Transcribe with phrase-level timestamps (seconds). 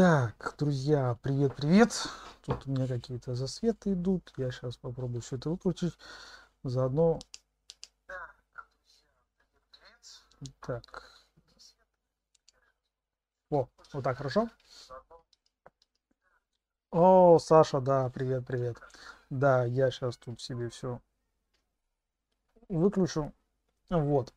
[0.00, 2.06] Так, друзья, привет-привет.
[2.42, 4.32] Тут у меня какие-то засветы идут.
[4.36, 5.92] Я сейчас попробую все это выключить.
[6.62, 7.18] Заодно...
[10.60, 11.26] Так.
[13.50, 14.48] О, вот так хорошо?
[16.92, 18.76] О, Саша, да, привет, привет.
[19.30, 21.02] Да, я сейчас тут себе все
[22.68, 23.34] выключу.
[23.90, 24.32] Вот.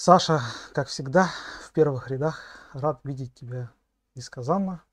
[0.00, 0.42] Саша,
[0.74, 1.28] как всегда,
[1.66, 2.40] в первых рядах.
[2.72, 3.72] Рад видеть тебя
[4.14, 4.84] несказанно.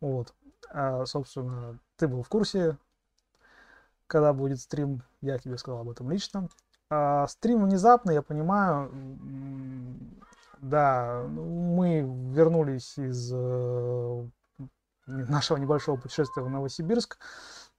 [0.00, 0.32] Вот.
[0.70, 2.78] А, собственно, ты был в курсе,
[4.06, 5.02] когда будет стрим.
[5.20, 6.48] Я тебе сказал об этом лично.
[6.88, 8.90] А, стрим внезапно, я понимаю.
[10.62, 12.00] Да, мы
[12.34, 14.26] вернулись из э,
[15.06, 17.18] нашего небольшого путешествия в Новосибирск.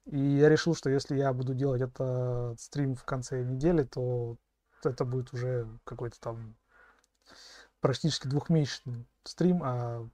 [0.05, 4.37] И я решил, что если я буду делать этот стрим в конце недели, то
[4.85, 6.55] это будет уже какой-то там
[7.79, 10.07] практически двухмесячный стрим, а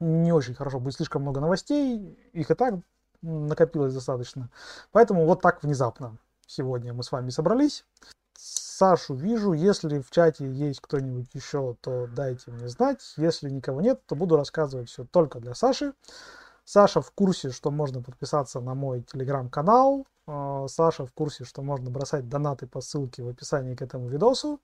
[0.00, 2.74] не очень хорошо, будет слишком много новостей, их и так
[3.22, 4.50] накопилось достаточно.
[4.92, 7.84] Поэтому вот так внезапно сегодня мы с вами собрались.
[8.36, 13.14] Сашу вижу, если в чате есть кто-нибудь еще, то дайте мне знать.
[13.16, 15.94] Если никого нет, то буду рассказывать все только для Саши.
[16.64, 20.06] Саша в курсе, что можно подписаться на мой телеграм-канал.
[20.26, 24.60] А, Саша в курсе, что можно бросать донаты по ссылке в описании к этому видосу.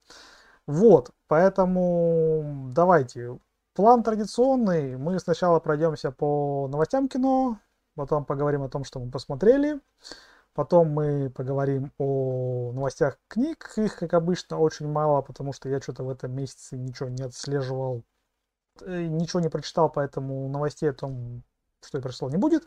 [0.66, 3.39] Вот, поэтому давайте.
[3.75, 4.97] План традиционный.
[4.97, 7.58] Мы сначала пройдемся по новостям кино,
[7.94, 9.81] потом поговорим о том, что мы посмотрели.
[10.55, 13.72] Потом мы поговорим о новостях книг.
[13.77, 18.03] Их, как обычно, очень мало, потому что я что-то в этом месяце ничего не отслеживал.
[18.83, 21.42] Э, ничего не прочитал, поэтому новостей о том,
[21.84, 22.64] что и прошло, не будет.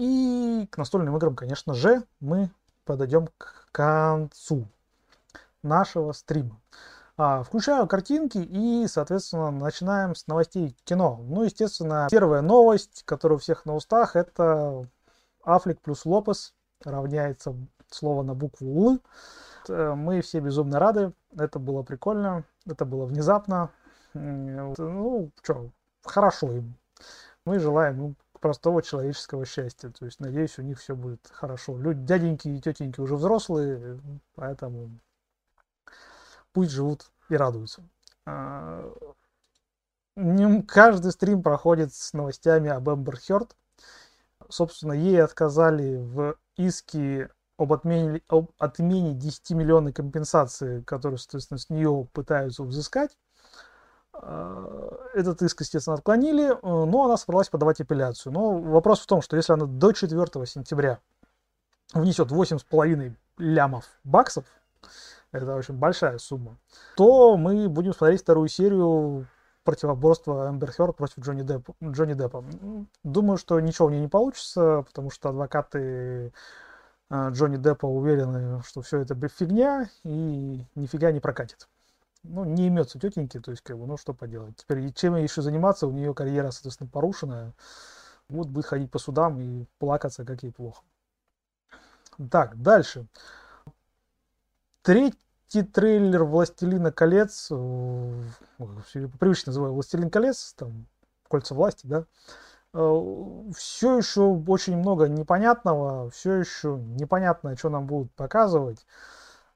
[0.00, 2.48] И к настольным играм, конечно же, мы
[2.86, 4.66] подойдем к концу
[5.62, 6.58] нашего стрима.
[7.18, 11.20] А, включаю картинки и, соответственно, начинаем с новостей кино.
[11.28, 14.88] Ну, естественно, первая новость, которая у всех на устах, это
[15.44, 17.54] Аффлек плюс Лопес равняется
[17.90, 19.00] слово на букву Л.
[19.68, 23.68] Э, мы все безумно рады, это было прикольно, это было внезапно.
[24.14, 25.68] Ну, что,
[26.02, 26.74] хорошо им.
[27.44, 29.90] Мы желаем им простого человеческого счастья.
[29.90, 31.78] То есть, надеюсь, у них все будет хорошо.
[31.78, 34.00] Люди, дяденьки и тетеньки уже взрослые,
[34.34, 34.90] поэтому
[36.52, 37.82] пусть живут и радуются.
[38.26, 38.92] А,
[40.66, 43.56] каждый стрим проходит с новостями об Эмбер Хёрд.
[44.48, 51.68] Собственно, ей отказали в иске об отмене, об отмене 10 миллионной компенсации, которую, соответственно, с
[51.68, 53.16] нее пытаются взыскать.
[55.14, 58.32] Этот иск, естественно, отклонили, но она собралась подавать апелляцию.
[58.32, 60.98] Но вопрос в том, что если она до 4 сентября
[61.94, 64.44] внесет 8,5 лямов баксов,
[65.32, 66.58] это очень большая сумма,
[66.96, 69.26] то мы будем смотреть вторую серию
[69.64, 72.44] противоборства Эмбер Хёрд против Джонни Деппа, Джонни Деппа.
[73.04, 76.32] Думаю, что ничего у нее не получится, потому что адвокаты
[77.10, 81.68] э, Джонни Деппа уверены, что все это фигня и нифига не прокатит.
[82.22, 84.56] Ну, не имется тетеньки, то есть, как бы, ну, что поделать.
[84.56, 87.54] Теперь, чем еще заниматься, у нее карьера, соответственно, порушенная.
[88.28, 90.82] Вот будет ходить по судам и плакаться, как ей плохо.
[92.30, 93.06] Так, дальше.
[94.82, 98.22] Третий трейлер «Властелина колец», э,
[99.18, 100.86] привычно называю «Властелин колец», там,
[101.28, 102.04] «Кольца власти», да,
[102.74, 103.02] э,
[103.56, 108.86] все еще очень много непонятного, все еще непонятно, что нам будут показывать.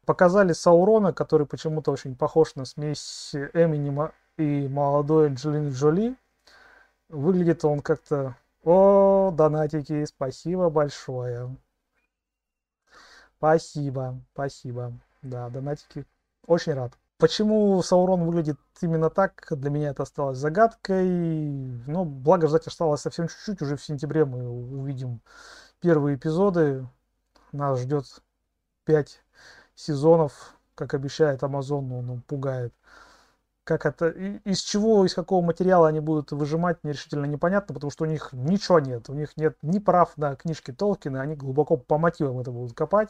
[0.05, 6.17] Показали Саурона, который почему-то очень похож на смесь Эминема и молодой Анджелины Джоли.
[7.09, 8.37] Выглядит он как-то...
[8.63, 11.57] О, донатики, спасибо большое.
[13.37, 14.93] Спасибо, спасибо.
[15.23, 16.07] Да, донатики.
[16.47, 16.93] Очень рад.
[17.19, 21.09] Почему Саурон выглядит именно так, для меня это осталось загадкой.
[21.87, 23.63] Но благо ждать осталось совсем чуть-чуть.
[23.63, 25.21] Уже в сентябре мы увидим
[25.81, 26.87] первые эпизоды.
[27.53, 28.07] Нас ждет
[28.85, 29.24] 5
[29.75, 32.75] сезонов, как обещает Amazon, он, он пугает.
[33.65, 38.05] Как это, из чего, из какого материала они будут выжимать, мне решительно непонятно, потому что
[38.05, 39.09] у них ничего нет.
[39.09, 43.09] У них нет ни прав на книжки Толкина, они глубоко по мотивам это будут копать.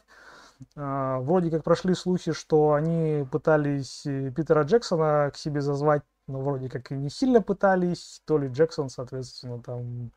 [0.77, 6.41] А, вроде как прошли слухи, что они пытались э, Питера Джексона к себе зазвать, но
[6.41, 8.23] вроде как и не сильно пытались.
[8.25, 10.13] То ли Джексон, соответственно, там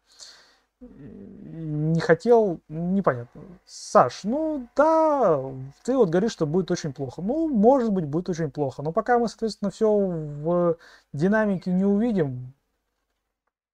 [0.79, 3.41] не хотел, непонятно.
[3.65, 5.41] Саш, ну да,
[5.83, 7.21] ты вот говоришь, что будет очень плохо.
[7.21, 8.83] Ну, может быть, будет очень плохо.
[8.83, 10.77] Но пока мы, соответственно, все в
[11.13, 12.53] динамике не увидим,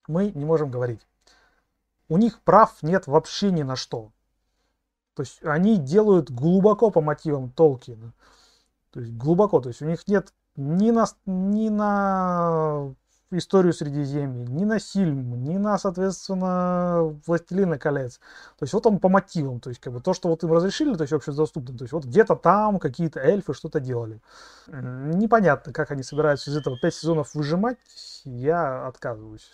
[0.08, 1.02] мы не можем говорить.
[2.10, 4.12] У них прав нет вообще ни на что.
[5.16, 8.14] То есть они делают глубоко по мотивам Толкина.
[8.92, 9.60] То есть глубоко.
[9.60, 12.94] То есть у них нет ни на, ни на
[13.38, 18.20] историю Средиземья, ни на фильм, ни на, соответственно, Властелина колец.
[18.58, 20.96] То есть вот он по мотивам, то есть как бы то, что вот им разрешили,
[20.96, 24.22] то есть общедоступно, то есть вот где-то там какие-то эльфы что-то делали.
[24.68, 27.78] Непонятно, как они собираются из этого пять сезонов выжимать,
[28.24, 29.50] я отказываюсь.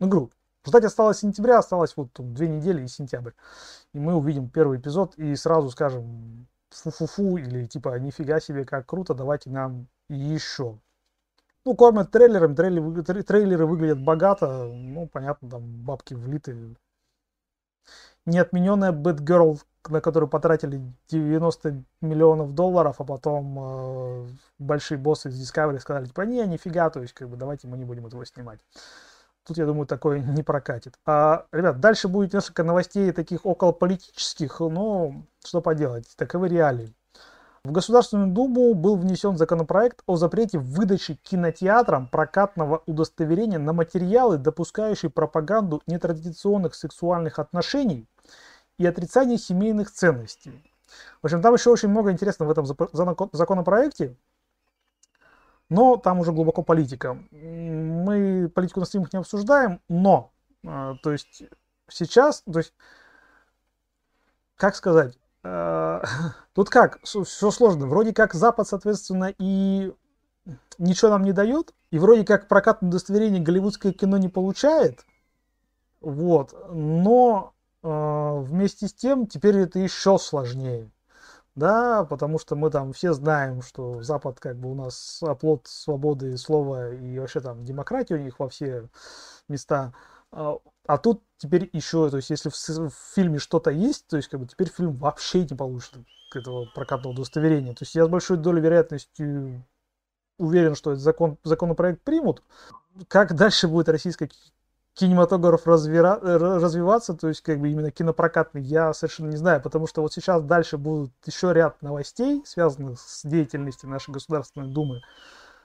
[0.00, 0.30] Ну, грубо.
[0.66, 3.32] Ждать осталось сентября, осталось вот две недели и сентябрь.
[3.92, 9.14] И мы увидим первый эпизод и сразу скажем фу-фу-фу или типа нифига себе, как круто,
[9.14, 10.78] давайте нам еще.
[11.64, 16.76] Ну, кормят трейлером, трейлеры, трейлеры выглядят богато, ну, понятно, там бабки влиты.
[18.26, 24.28] Неотмененная Бэтгерл, на которую потратили 90 миллионов долларов, а потом э,
[24.58, 27.84] большие боссы из Discovery сказали, типа, не, нифига, то есть, как бы, давайте мы не
[27.84, 28.60] будем этого снимать.
[29.46, 30.98] Тут, я думаю, такое не прокатит.
[31.06, 36.94] А, ребят, дальше будет несколько новостей таких околополитических, но что поделать, таковы реалии.
[37.64, 45.10] В Государственную Думу был внесен законопроект о запрете выдачи кинотеатрам прокатного удостоверения на материалы, допускающие
[45.10, 48.06] пропаганду нетрадиционных сексуальных отношений
[48.76, 50.62] и отрицание семейных ценностей.
[51.22, 52.66] В общем, там еще очень много интересного в этом
[53.32, 54.14] законопроекте,
[55.70, 57.18] но там уже глубоко политика.
[57.30, 60.32] Мы политику на стримах не обсуждаем, но,
[60.64, 61.44] э, то есть,
[61.88, 62.74] сейчас, то есть,
[64.56, 65.18] как сказать,
[66.54, 67.86] тут как, все сложно.
[67.86, 69.92] Вроде как Запад, соответственно, и
[70.78, 75.04] ничего нам не дает, и вроде как прокатное удостоверение голливудское кино не получает,
[76.00, 77.88] вот, но э,
[78.42, 80.90] вместе с тем теперь это еще сложнее,
[81.54, 86.36] да, потому что мы там все знаем, что Запад как бы у нас оплот свободы
[86.36, 88.88] слова и вообще там демократия у них во все
[89.48, 89.92] места,
[90.86, 94.40] а, тут теперь еще, то есть если в, в фильме что-то есть, то есть как
[94.40, 95.94] бы теперь фильм вообще не получит
[96.34, 97.72] этого прокатного удостоверения.
[97.74, 99.64] То есть я с большой долей вероятности
[100.38, 102.42] уверен, что этот закон, законопроект примут.
[103.08, 104.30] Как дальше будет российский
[104.94, 110.02] кинематограф развира, развиваться, то есть как бы именно кинопрокатный, я совершенно не знаю, потому что
[110.02, 115.02] вот сейчас дальше будут еще ряд новостей, связанных с деятельностью нашей Государственной Думы.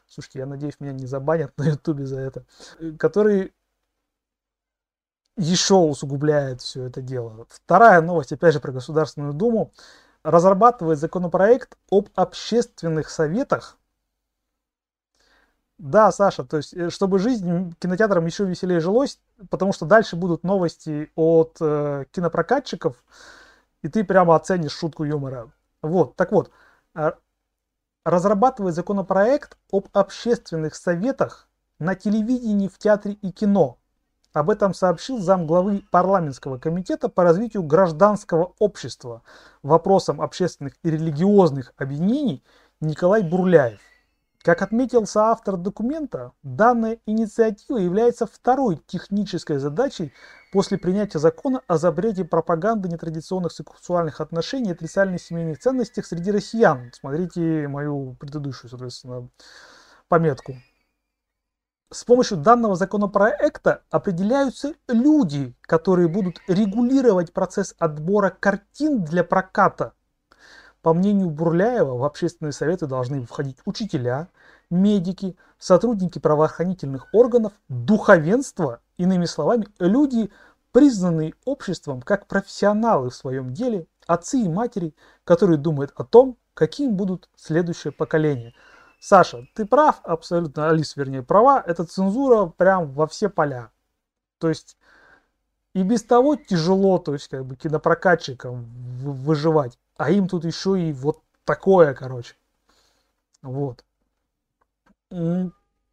[0.07, 2.43] Слушайте, я надеюсь, меня не забанят на Ютубе за это,
[2.97, 3.51] которые
[5.39, 7.45] еще усугубляет все это дело.
[7.49, 9.71] Вторая новость, опять же, про Государственную Думу.
[10.21, 13.77] Разрабатывает законопроект об общественных советах.
[15.77, 20.43] Да, Саша, то есть, э, чтобы жизнь кинотеатрам еще веселее жилось, потому что дальше будут
[20.43, 23.01] новости от э, кинопрокатчиков,
[23.81, 25.49] и ты прямо оценишь шутку юмора.
[25.81, 26.51] Вот, так вот,
[26.95, 27.13] э,
[28.03, 31.47] разрабатывает законопроект об общественных советах
[31.79, 33.77] на телевидении, в театре и кино.
[34.33, 39.23] Об этом сообщил замглавы парламентского комитета по развитию гражданского общества
[39.63, 42.43] вопросам общественных и религиозных объединений
[42.79, 43.79] Николай Бурляев.
[44.43, 50.13] Как отметил соавтор документа, данная инициатива является второй технической задачей
[50.53, 56.91] после принятия закона о запрете пропаганды нетрадиционных сексуальных отношений и отрицательных семейных ценностях среди россиян.
[56.93, 59.27] Смотрите мою предыдущую, соответственно,
[60.07, 60.55] пометку.
[61.91, 69.93] С помощью данного законопроекта определяются люди, которые будут регулировать процесс отбора картин для проката.
[70.83, 74.27] По мнению Бурляева, в общественные советы должны входить учителя,
[74.69, 80.29] медики, сотрудники правоохранительных органов, духовенство, иными словами, люди,
[80.71, 86.95] признанные обществом как профессионалы в своем деле, отцы и матери, которые думают о том, каким
[86.95, 88.53] будут следующее поколение–
[88.99, 93.71] Саша, ты прав, абсолютно, Алис, вернее, права, это цензура прям во все поля.
[94.39, 94.77] То есть
[95.73, 98.65] и без того тяжело, то есть как бы кинопрокатчикам
[98.99, 102.35] выживать, а им тут еще и вот такое, короче.
[103.41, 103.85] Вот.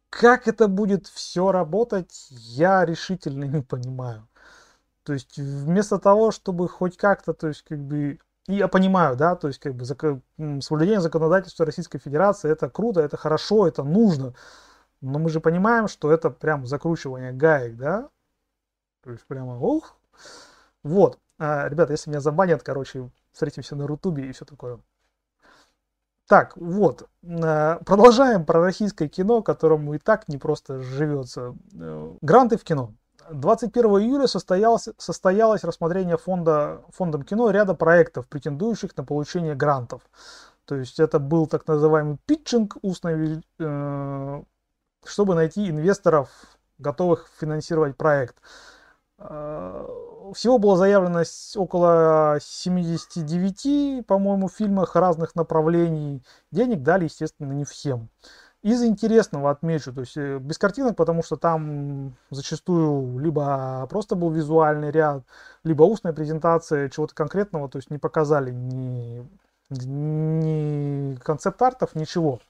[0.09, 4.27] Как это будет все работать, я решительно не понимаю.
[5.03, 9.47] То есть вместо того, чтобы хоть как-то, то есть как бы я понимаю, да, то
[9.47, 14.33] есть как бы соблюдение законодательства Российской Федерации это круто, это хорошо, это нужно.
[15.01, 18.09] Но мы же понимаем, что это прям закручивание гаек, да?
[19.03, 19.97] То есть прямо, ух.
[20.83, 21.19] Вот.
[21.39, 24.79] А, ребята, если меня забанят, короче, встретимся на Рутубе и все такое.
[26.27, 27.07] Так, вот.
[27.23, 31.55] А, продолжаем про российское кино, которому и так не просто живется.
[31.73, 32.93] Э, гранты в кино.
[33.31, 40.01] 21 июля состоялось, состоялось рассмотрение фонда, фондом кино ряда проектов, претендующих на получение грантов.
[40.65, 44.43] То есть это был так называемый питчинг устный, э,
[45.05, 46.29] чтобы найти инвесторов,
[46.77, 48.35] готовых финансировать проект.
[49.19, 49.87] Э,
[50.33, 51.23] всего было заявлено
[51.55, 56.21] около 79, по-моему, фильмах разных направлений.
[56.51, 58.09] Денег дали, естественно, не всем.
[58.67, 64.29] Из интересного отмечу, то есть э, без картинок, потому что там зачастую либо просто был
[64.29, 65.23] визуальный ряд,
[65.63, 69.25] либо устная презентация чего-то конкретного, то есть не показали ни,
[69.69, 72.41] ни концепт-артов, ничего.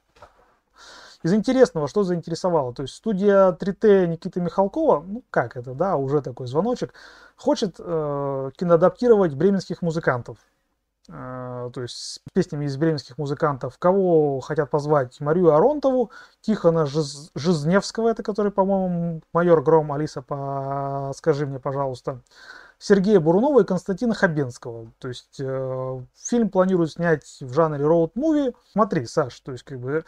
[1.22, 2.74] Из интересного, что заинтересовало?
[2.74, 6.96] То есть студия 3T Никиты Михалкова, ну как это, да, уже такой звоночек,
[7.36, 10.40] хочет э, киноадаптировать бременских музыкантов.
[11.10, 13.78] Э, то есть с песнями из бременских музыкантов.
[13.78, 15.20] Кого хотят позвать?
[15.22, 16.12] Марию Аронтову,
[16.42, 17.32] Тихона Жиз...
[17.36, 21.12] Жизневского, это который, по-моему, майор Гром, Алиса, по...
[21.16, 22.22] скажи мне, пожалуйста.
[22.80, 24.92] Сергея Бурунова и Константина Хабенского.
[25.00, 28.54] То есть э, фильм планируют снять в жанре роуд-муви.
[28.72, 30.04] Смотри, Саш, то есть как бы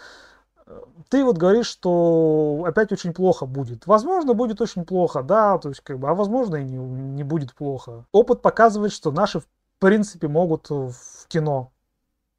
[0.68, 0.80] э,
[1.10, 3.88] ты вот говоришь, что опять очень плохо будет.
[3.88, 7.56] Возможно, будет очень плохо, да, то есть как бы, а возможно и не, не будет
[7.56, 8.06] плохо.
[8.12, 9.42] Опыт показывает, что наши
[9.80, 10.94] принципе, могут в
[11.28, 11.72] кино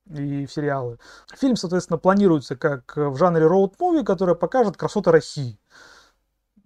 [0.06, 0.98] и в сериалы.
[1.34, 5.58] Фильм, соответственно, планируется как в жанре роуд-муви, который покажет красоты России.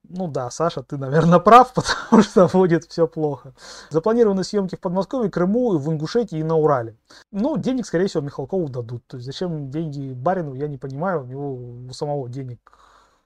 [0.09, 3.55] Ну да, Саша, ты, наверное, прав, потому что будет все плохо.
[3.91, 6.97] Запланированы съемки в Подмосковье, Крыму, в Ингушетии и на Урале.
[7.33, 9.07] Ну, денег, скорее всего, Михалкову дадут.
[9.07, 11.23] То есть зачем деньги Барину, я не понимаю.
[11.23, 12.61] У него у самого денег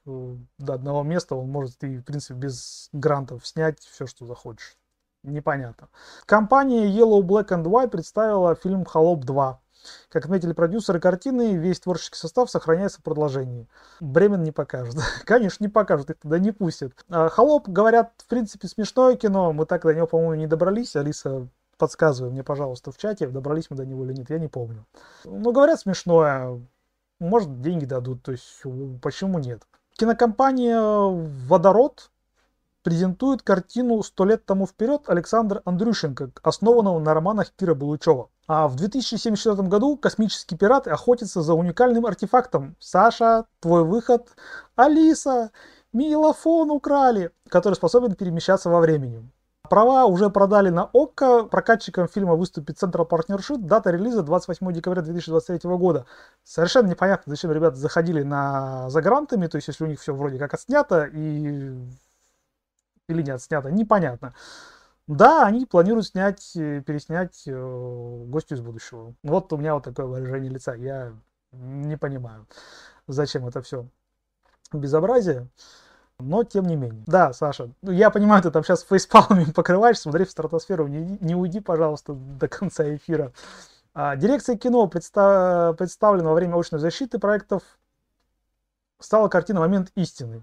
[0.07, 4.77] э, до одного места, он может и, в принципе, без грантов снять все, что захочешь
[5.33, 5.89] непонятно.
[6.27, 9.57] Компания Yellow Black and White представила фильм «Холоп 2».
[10.11, 13.69] Как отметили продюсеры картины, весь творческий состав сохраняется в продолжении.
[14.01, 14.97] Бремен не покажут.
[15.25, 16.93] Конечно, не покажут, их туда не пустят.
[17.09, 19.53] А «Холоп», говорят, в принципе, смешное кино.
[19.53, 20.97] Мы так до него, по-моему, не добрались.
[20.97, 24.85] Алиса, подсказывай мне, пожалуйста, в чате, добрались мы до него или нет, я не помню.
[25.25, 26.61] Ну, говорят, смешное.
[27.21, 28.63] Может, деньги дадут, то есть
[29.03, 29.63] почему нет?
[29.97, 32.11] Кинокомпания «Водород»
[32.83, 38.29] презентует картину «Сто лет тому вперед» Александр Андрющенко, основанного на романах Кира Булычева.
[38.47, 42.77] А в 2074 году космический пират охотится за уникальным артефактом.
[42.81, 44.29] Саша, твой выход.
[44.75, 45.51] Алиса,
[45.93, 49.31] милофон украли, который способен перемещаться во времени.
[49.69, 51.45] Права уже продали на ОККО.
[51.45, 53.59] Прокатчиком фильма выступит Central Partnership.
[53.59, 56.07] Дата релиза 28 декабря 2023 года.
[56.43, 59.47] Совершенно непонятно, зачем ребята заходили на загрантами.
[59.47, 61.75] То есть, если у них все вроде как отснято и
[63.09, 64.35] или не отснято, непонятно.
[65.07, 69.15] Да, они планируют снять, э, переснять э, «Гостю из будущего».
[69.23, 70.75] Вот у меня вот такое выражение лица.
[70.75, 71.15] Я
[71.53, 72.47] не понимаю,
[73.07, 73.89] зачем это все
[74.73, 75.49] безобразие.
[76.21, 77.05] Но тем не менее.
[77.07, 81.35] Да, Саша, ну, я понимаю, ты там сейчас фейспалмами покрываешь, смотри в стратосферу, не, не
[81.35, 83.33] уйди, пожалуйста, до конца эфира.
[83.95, 87.63] А, дирекция кино представ, представлена во время очной защиты проектов
[89.01, 90.43] стала картина «Момент истины».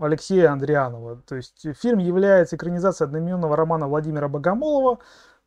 [0.00, 1.22] Алексея Андрианова.
[1.26, 4.98] То есть фильм является экранизацией одноименного романа Владимира Богомолова.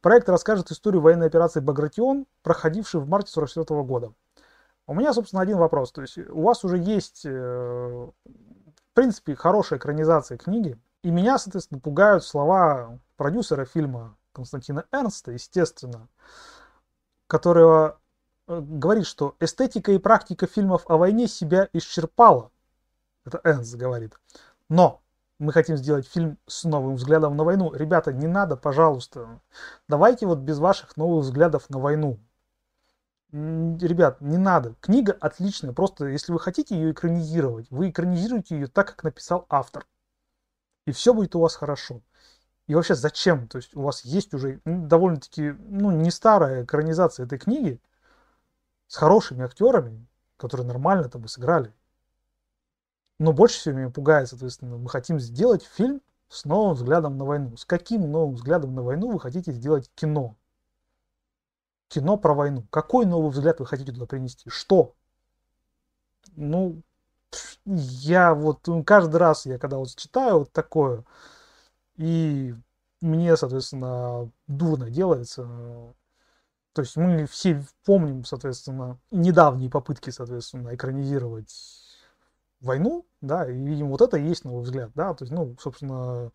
[0.01, 4.13] Проект расскажет историю военной операции «Багратион», проходившей в марте 1944 года.
[4.85, 5.91] У меня, собственно, один вопрос.
[5.91, 11.79] То есть у вас уже есть, э, в принципе, хорошая экранизация книги, и меня, соответственно,
[11.79, 16.07] пугают слова продюсера фильма Константина Эрнста, естественно,
[17.27, 17.99] которого
[18.47, 22.51] э, говорит, что эстетика и практика фильмов о войне себя исчерпала.
[23.25, 24.13] Это Энс говорит.
[24.69, 25.01] Но
[25.39, 27.73] мы хотим сделать фильм с новым взглядом на войну.
[27.73, 29.41] Ребята, не надо, пожалуйста.
[29.87, 32.19] Давайте вот без ваших новых взглядов на войну.
[33.31, 34.75] Ребят, не надо.
[34.79, 35.73] Книга отличная.
[35.73, 39.85] Просто если вы хотите ее экранизировать, вы экранизируете ее так, как написал автор.
[40.85, 42.01] И все будет у вас хорошо.
[42.67, 43.47] И вообще зачем?
[43.47, 47.81] То есть у вас есть уже довольно-таки ну, не старая экранизация этой книги
[48.87, 50.05] с хорошими актерами,
[50.37, 51.73] которые нормально там сыграли.
[53.23, 57.55] Но больше всего меня пугает, соответственно, мы хотим сделать фильм с новым взглядом на войну.
[57.55, 60.35] С каким новым взглядом на войну вы хотите сделать кино?
[61.87, 62.65] Кино про войну.
[62.69, 64.49] Какой новый взгляд вы хотите туда принести?
[64.49, 64.93] Что?
[66.35, 66.81] Ну,
[67.63, 71.05] я вот ну, каждый раз, я когда вот читаю вот такое,
[71.95, 72.53] и
[72.99, 75.43] мне, соответственно, дурно делается.
[76.73, 81.92] То есть мы все помним, соответственно, недавние попытки, соответственно, экранизировать
[82.63, 86.31] войну, да, и, видимо, вот это и есть новый взгляд, да, то есть, ну, собственно,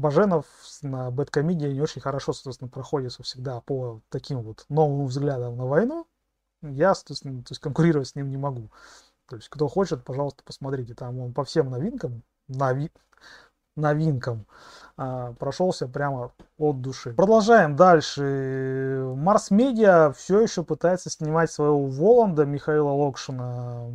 [0.00, 0.46] Баженов
[0.82, 6.06] на Бэткомедии не очень хорошо, соответственно, проходится всегда по таким вот новым взглядам на войну.
[6.62, 8.70] Я, соответственно, то есть конкурировать с ним не могу.
[9.28, 10.94] То есть, кто хочет, пожалуйста, посмотрите.
[10.94, 12.90] Там он по всем новинкам, нови,
[13.76, 14.46] новинкам
[14.96, 17.14] а, прошелся прямо от души.
[17.14, 19.12] Продолжаем дальше.
[19.16, 23.90] Марс Медиа все еще пытается снимать своего Воланда Михаила Локшина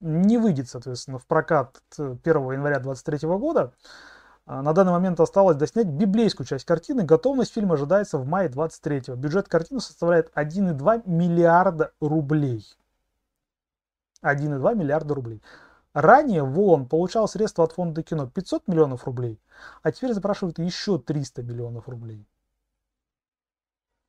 [0.00, 3.72] не выйдет, соответственно, в прокат 1 января 2023 года.
[4.46, 7.02] А, на данный момент осталось доснять библейскую часть картины.
[7.02, 12.64] Готовность фильма ожидается в мае 23 Бюджет картины составляет 1,2 миллиарда рублей.
[14.22, 15.42] 1,2 миллиарда рублей.
[15.92, 19.40] Ранее ВОН получал средства от фонда кино 500 миллионов рублей,
[19.82, 22.26] а теперь запрашивают еще 300 миллионов рублей.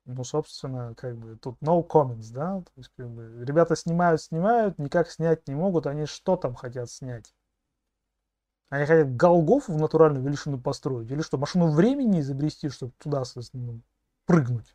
[0.08, 2.62] Ну, собственно, как бы тут no comments, да?
[2.62, 6.90] То есть, как бы, ребята снимают, снимают, никак снять не могут, они что там хотят
[6.90, 7.34] снять?
[8.70, 11.12] Они хотят Голгофу в натуральную величину построить?
[11.12, 13.82] Или что, машину времени изобрести, чтобы туда, соответственно,
[14.26, 14.74] прыгнуть?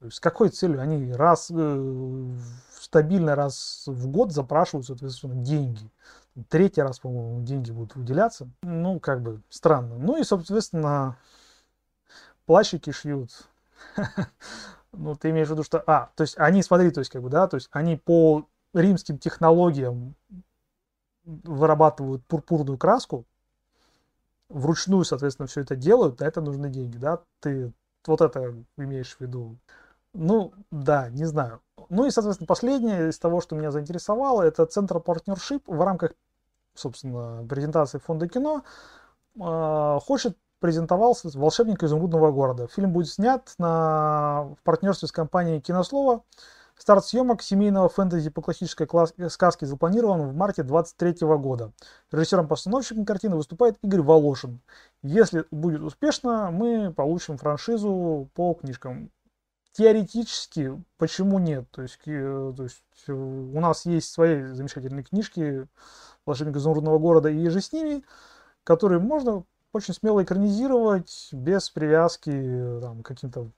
[0.00, 0.80] То есть с какой целью?
[0.80, 2.36] Они раз э,
[2.72, 5.88] стабильно раз в год запрашивают, соответственно, деньги.
[6.48, 8.50] Третий раз, по-моему, деньги будут выделяться.
[8.62, 9.96] Ну, как бы странно.
[9.96, 11.18] Ну и, соответственно,
[12.46, 13.30] плащики шьют
[14.94, 15.82] Ну, ты имеешь в виду, что...
[15.86, 19.18] А, то есть они, смотри, то есть как бы, да, то есть они по римским
[19.18, 20.14] технологиям
[21.24, 23.24] вырабатывают пурпурную краску,
[24.50, 27.20] вручную, соответственно, все это делают, на это нужны деньги, да?
[27.40, 27.72] Ты
[28.06, 29.56] вот это имеешь в виду?
[30.12, 31.62] Ну, да, не знаю.
[31.88, 36.12] Ну и, соответственно, последнее из того, что меня заинтересовало, это Центр партнершип в рамках,
[36.74, 38.62] собственно, презентации фонда кино
[39.36, 42.68] э, хочет презентовался «Волшебник изумрудного города».
[42.68, 44.54] Фильм будет снят на...
[44.58, 46.22] в партнерстве с компанией «Кинослово».
[46.78, 49.12] Старт съемок семейного фэнтези по классической класс...
[49.28, 51.72] сказке запланирован в марте 2023 года.
[52.12, 54.60] Режиссером-постановщиком картины выступает Игорь Волошин.
[55.02, 59.10] Если будет успешно, мы получим франшизу по книжкам.
[59.72, 61.68] Теоретически, почему нет?
[61.72, 65.66] То есть, то есть у нас есть свои замечательные книжки
[66.24, 68.04] «Волшебник изумрудного города» и же с ними,
[68.64, 72.30] которые можно очень смело экранизировать без привязки
[72.80, 73.50] там, к каким-то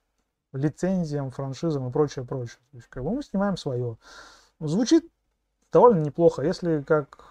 [0.52, 2.58] лицензиям, франшизам и прочее, прочее.
[2.70, 3.98] То есть, как бы мы снимаем свое.
[4.60, 5.10] Звучит
[5.72, 6.42] довольно неплохо.
[6.42, 7.24] Если как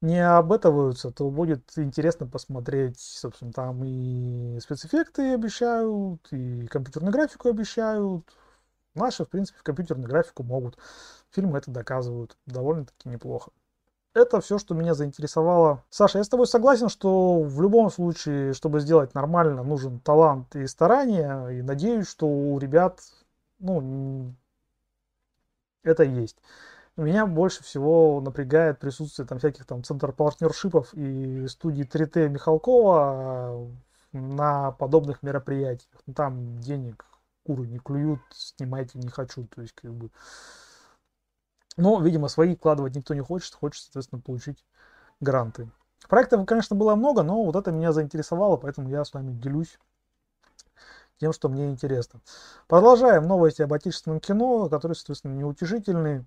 [0.00, 8.24] не обетываются, то будет интересно посмотреть, собственно, там и спецэффекты обещают, и компьютерную графику обещают.
[8.94, 10.76] Наши, в принципе, в компьютерную графику могут.
[11.30, 13.52] Фильмы это доказывают довольно-таки неплохо
[14.14, 15.82] это все, что меня заинтересовало.
[15.90, 20.66] Саша, я с тобой согласен, что в любом случае, чтобы сделать нормально, нужен талант и
[20.66, 21.58] старание.
[21.58, 23.00] И надеюсь, что у ребят,
[23.58, 24.34] ну,
[25.82, 26.36] это есть.
[26.96, 33.66] Меня больше всего напрягает присутствие там всяких там центр партнершипов и студии 3T Михалкова
[34.12, 36.02] на подобных мероприятиях.
[36.06, 37.06] Ну, там денег
[37.44, 39.46] куры не клюют, снимайте не хочу.
[39.46, 40.10] То есть, как бы,
[41.76, 44.64] но, видимо, свои вкладывать никто не хочет, хочет, соответственно, получить
[45.20, 45.70] гранты.
[46.08, 49.78] Проектов, конечно, было много, но вот это меня заинтересовало, поэтому я с вами делюсь
[51.18, 52.20] тем, что мне интересно.
[52.66, 56.24] Продолжаем новости об отечественном кино, которые, соответственно, неутешительные.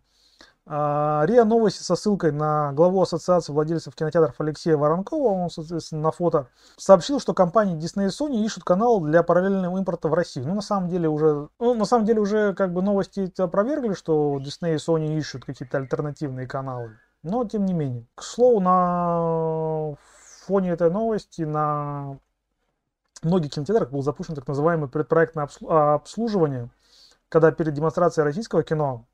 [0.68, 6.12] А, РИА Новости со ссылкой на главу Ассоциации владельцев кинотеатров Алексея Воронкова, он, соответственно, на
[6.12, 10.48] фото, сообщил, что компании Disney и Sony ищут канал для параллельного импорта в Россию.
[10.48, 14.40] Ну, на самом деле уже, ну, на самом деле уже как бы новости опровергли, что
[14.40, 16.98] Disney и Sony ищут какие-то альтернативные каналы.
[17.22, 18.08] Но, тем не менее.
[18.16, 19.96] К слову, на
[20.48, 22.18] фоне этой новости на
[23.22, 26.70] многих кинотеатрах был запущен так называемый предпроектное обслуживание,
[27.30, 29.06] когда перед демонстрацией российского кино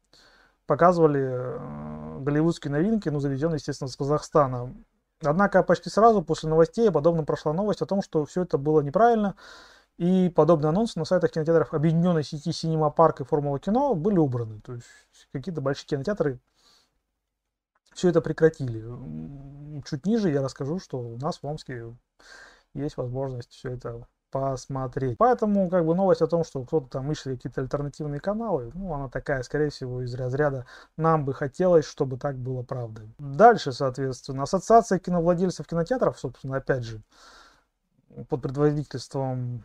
[0.71, 4.73] показывали э, голливудские новинки, ну, завезенные, естественно, с Казахстана.
[5.21, 9.35] Однако почти сразу после новостей подобно прошла новость о том, что все это было неправильно,
[9.97, 14.61] и подобные анонсы на сайтах кинотеатров объединенной сети Синема Парк и Формула Кино были убраны.
[14.61, 14.87] То есть
[15.33, 16.39] какие-то большие кинотеатры
[17.93, 18.81] все это прекратили.
[19.83, 21.93] Чуть ниже я расскажу, что у нас в Омске
[22.73, 25.17] есть возможность все это посмотреть.
[25.17, 29.09] Поэтому, как бы, новость о том, что кто-то там ищет какие-то альтернативные каналы, ну, она
[29.09, 30.65] такая, скорее всего, из разряда
[30.97, 33.13] «нам бы хотелось, чтобы так было правдой».
[33.19, 37.01] Дальше, соответственно, Ассоциация киновладельцев кинотеатров, собственно, опять же,
[38.29, 39.63] под предводительством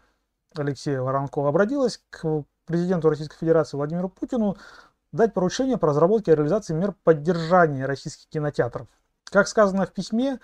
[0.55, 4.57] Алексея Воронкова обратилась к президенту Российской Федерации Владимиру Путину
[5.13, 8.89] дать поручение по разработке и реализации мер поддержания российских кинотеатров.
[9.25, 10.39] Как сказано в письме,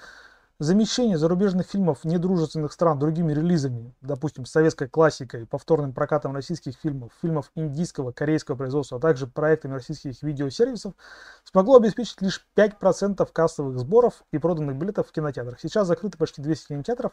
[0.62, 7.50] Замещение зарубежных фильмов недружественных стран другими релизами, допустим, советской классикой, повторным прокатом российских фильмов, фильмов
[7.56, 10.92] индийского, корейского производства, а также проектами российских видеосервисов,
[11.42, 15.58] смогло обеспечить лишь 5% кассовых сборов и проданных билетов в кинотеатрах.
[15.58, 17.10] Сейчас закрыты почти 200 кинотеатров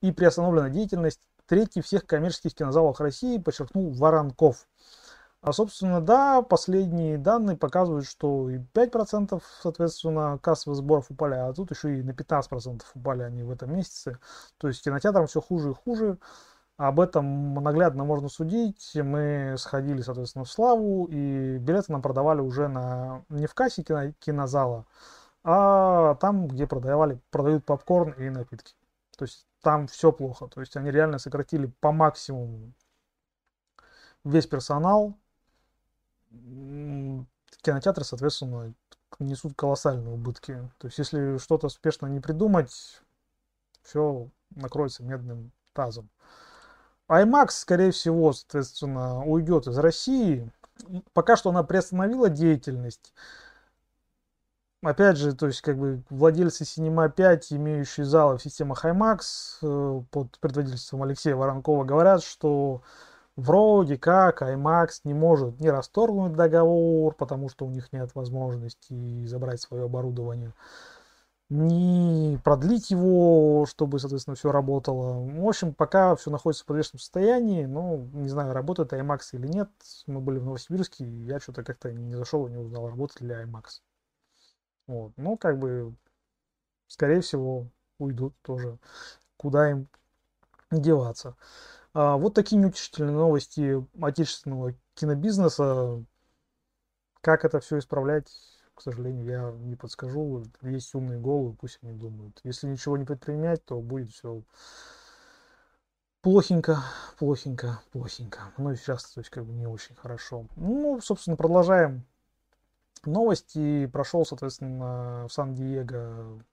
[0.00, 4.66] и приостановлена деятельность трети всех коммерческих кинозалов России, подчеркнул Воронков.
[5.40, 11.70] А, собственно, да, последние данные показывают, что и 5%, соответственно, кассовых сборов упали, а тут
[11.70, 14.18] еще и на 15% упали они в этом месяце.
[14.58, 16.18] То есть кинотеатрам все хуже и хуже.
[16.76, 18.92] Об этом наглядно можно судить.
[18.94, 24.12] Мы сходили, соответственно, в Славу, и билеты нам продавали уже на, не в кассе кино,
[24.20, 24.86] кинозала,
[25.44, 28.74] а там, где продавали, продают попкорн и напитки.
[29.16, 30.48] То есть там все плохо.
[30.48, 32.72] То есть они реально сократили по максимуму
[34.24, 35.18] весь персонал,
[37.62, 38.74] кинотеатры, соответственно,
[39.18, 40.70] несут колоссальные убытки.
[40.78, 43.02] То есть, если что-то успешно не придумать,
[43.82, 46.10] все накроется медным тазом.
[47.08, 50.52] IMAX, скорее всего, соответственно, уйдет из России.
[51.12, 53.14] Пока что она приостановила деятельность.
[54.82, 59.20] Опять же, то есть, как бы, владельцы Cinema 5, имеющие залы в системах IMAX,
[59.62, 62.82] э, под предводительством Алексея Воронкова, говорят, что
[63.38, 69.60] вроде как IMAX не может не расторгнуть договор, потому что у них нет возможности забрать
[69.60, 70.52] свое оборудование,
[71.48, 75.24] не продлить его, чтобы, соответственно, все работало.
[75.24, 79.70] В общем, пока все находится в подвешенном состоянии, ну, не знаю, работает IMAX или нет.
[80.06, 83.34] Мы были в Новосибирске, и я что-то как-то не зашел и не узнал, работает ли
[83.34, 83.64] IMAX.
[84.88, 85.12] Вот.
[85.16, 85.94] Ну, как бы,
[86.88, 88.78] скорее всего, уйдут тоже.
[89.36, 89.88] Куда им
[90.72, 91.36] деваться.
[91.94, 96.04] А, вот такие неутешительные новости отечественного кинобизнеса.
[97.20, 98.32] Как это все исправлять,
[98.74, 100.44] к сожалению, я не подскажу.
[100.62, 102.40] Есть умные головы, пусть они думают.
[102.44, 104.42] Если ничего не предпринять, то будет все
[106.20, 106.82] плохенько,
[107.18, 108.52] плохенько, плохенько.
[108.56, 110.46] Ну и сейчас, то есть, как бы не очень хорошо.
[110.56, 112.06] Ну, собственно, продолжаем
[113.04, 113.86] новости.
[113.86, 116.44] Прошел, соответственно, в Сан-Диего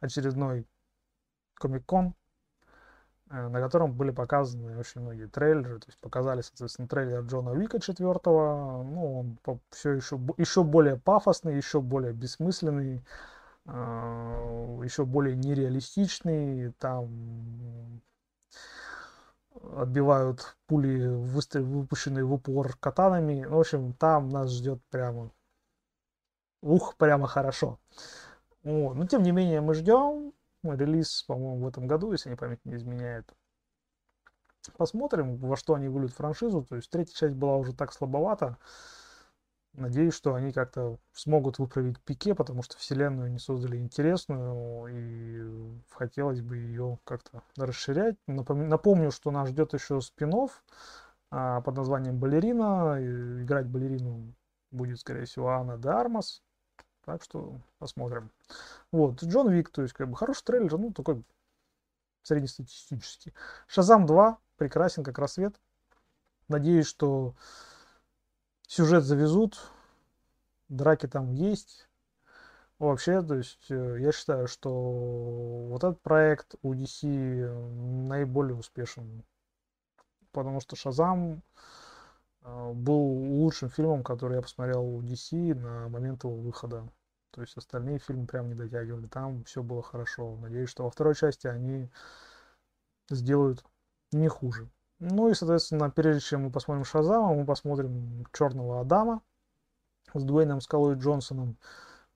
[0.00, 0.66] очередной
[1.54, 2.14] Комик-кон
[3.30, 8.82] на котором были показаны очень многие трейлеры, то есть показали, соответственно, трейлер Джона Уика четвертого,
[8.82, 13.04] ну, он все еще, еще более пафосный, еще более бессмысленный,
[13.66, 13.70] э,
[14.82, 18.02] еще более нереалистичный, там
[19.76, 25.30] отбивают пули, выпущенные в упор катанами, в общем, там нас ждет прямо,
[26.62, 27.78] ух, прямо хорошо.
[28.64, 28.94] Вот.
[28.94, 32.76] Но, тем не менее, мы ждем, релиз, по-моему, в этом году, если не память не
[32.76, 33.32] изменяет.
[34.76, 36.64] Посмотрим, во что они выльют франшизу.
[36.64, 38.58] То есть третья часть была уже так слабовата.
[39.72, 46.40] Надеюсь, что они как-то смогут выправить пике, потому что вселенную не создали интересную, и хотелось
[46.40, 48.16] бы ее как-то расширять.
[48.26, 50.34] Напомню, что нас ждет еще спин
[51.30, 52.96] а, под названием «Балерина».
[53.42, 54.34] Играть балерину
[54.72, 56.42] будет, скорее всего, Анна де Армас.
[57.04, 58.30] Так что посмотрим.
[58.92, 61.22] Вот, Джон Вик, то есть, как бы, хороший трейлер, ну, такой
[62.22, 63.32] среднестатистический.
[63.66, 65.54] Шазам 2 прекрасен, как рассвет.
[66.48, 67.34] Надеюсь, что
[68.66, 69.58] сюжет завезут,
[70.68, 71.88] драки там есть.
[72.78, 74.70] Вообще, то есть, э, я считаю, что
[75.68, 77.06] вот этот проект у DC
[78.08, 79.22] наиболее успешен.
[80.32, 81.40] Потому что Шазам э,
[82.42, 83.00] был
[83.42, 86.88] лучшим фильмом, который я посмотрел у DC на момент его выхода.
[87.32, 89.06] То есть остальные фильмы прям не дотягивали.
[89.06, 90.36] Там все было хорошо.
[90.36, 91.88] Надеюсь, что во второй части они
[93.08, 93.64] сделают
[94.12, 94.68] не хуже.
[94.98, 99.22] Ну и, соответственно, прежде чем мы посмотрим Шазама, мы посмотрим Черного Адама
[100.12, 101.56] с Дуэйном Скалой Джонсоном,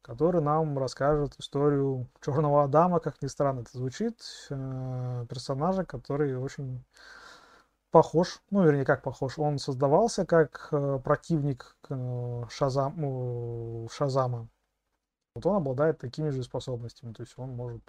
[0.02, 6.84] который нам расскажет историю Черного Адама, как ни странно это звучит, э, персонажа, который очень
[7.94, 14.48] похож, ну, вернее, как похож, он создавался как э, противник э, Шазам, Шазама,
[15.36, 17.84] вот он обладает такими же способностями, то есть он может,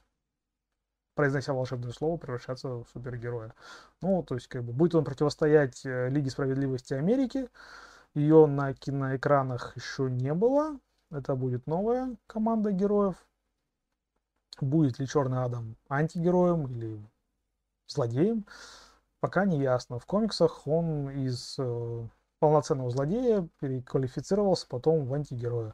[1.16, 3.56] произнося волшебное слово, превращаться в супергероя.
[4.04, 7.50] Ну, то есть, как бы, будет он противостоять э, Лиге Справедливости Америки,
[8.14, 13.16] ее на киноэкранах еще не было, это будет новая команда героев.
[14.62, 17.04] Будет ли Черный Адам антигероем или
[17.88, 18.46] злодеем,
[19.26, 19.98] пока не ясно.
[19.98, 22.08] В комиксах он из э,
[22.40, 25.74] полноценного злодея переквалифицировался потом в антигероя.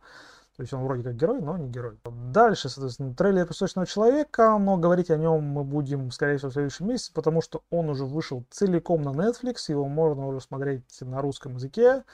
[0.55, 1.99] То есть он вроде как герой, но не герой.
[2.31, 6.87] Дальше, соответственно, трейлер «Песочного человека», но говорить о нем мы будем, скорее всего, в следующем
[6.87, 11.55] месяце, потому что он уже вышел целиком на Netflix, его можно уже смотреть на русском
[11.55, 12.05] языке.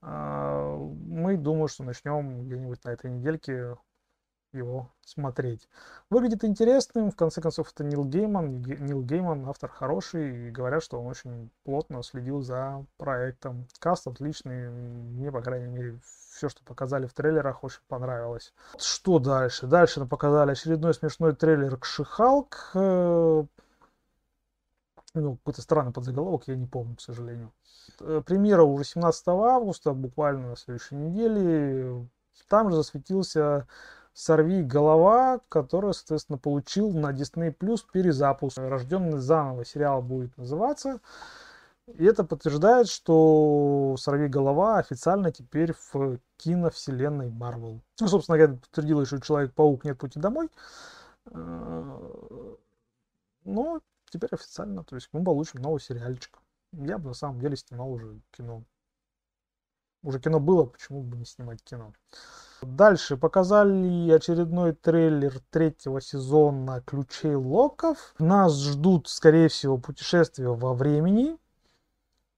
[0.00, 3.76] А, мы думаю, что начнем где-нибудь на этой недельке
[4.52, 5.68] его смотреть.
[6.10, 8.62] Выглядит интересным, в конце концов, это Нил Гейман.
[8.62, 13.66] Нил Гейман автор хороший, и говорят, что он очень плотно следил за проектом.
[13.78, 15.98] Каст отличный, мне, по крайней мере,
[16.30, 18.52] все, что показали в трейлерах, очень понравилось.
[18.78, 19.66] Что дальше?
[19.66, 22.70] Дальше нам показали очередной смешной трейлер к Шихалк.
[22.74, 23.44] Э,
[25.14, 27.52] ну, какой-то странный подзаголовок, я не помню, к сожалению.
[28.00, 32.06] Э, премьера уже 17 августа, буквально на следующей неделе.
[32.48, 33.66] Там же засветился
[34.14, 38.58] «Сорви голова», который, соответственно, получил на Disney Plus перезапуск.
[38.58, 41.00] «Рожденный заново» сериал будет называться.
[41.86, 47.80] И это подтверждает, что «Сорви голова» официально теперь в киновселенной Марвел.
[48.00, 50.48] Ну, собственно говоря, подтвердило еще Человек-паук «Нет пути домой».
[51.26, 52.54] Э,
[53.44, 56.38] но теперь официально, то есть мы получим новый сериальчик.
[56.72, 58.62] Я бы на самом деле снимал уже кино.
[60.02, 61.92] уже кино было, почему бы не снимать кино.
[62.62, 68.14] Дальше показали очередной трейлер третьего сезона «Ключей Локов».
[68.20, 71.36] Нас ждут, скорее всего, путешествия во времени,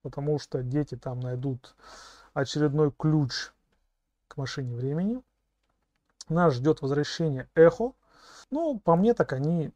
[0.01, 1.77] потому что дети там найдут
[2.33, 3.53] очередной ключ
[4.27, 5.23] к машине времени.
[6.31, 7.93] Нас ждет возвращение Эхо.
[8.51, 9.73] Ну, по мне так они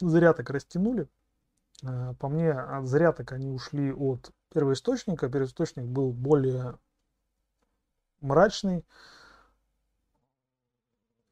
[0.00, 1.06] зря так растянули.
[1.84, 5.28] Э, по мне, зря так они ушли от первоисточника.
[5.28, 6.76] Первоисточник был более
[8.24, 8.84] мрачный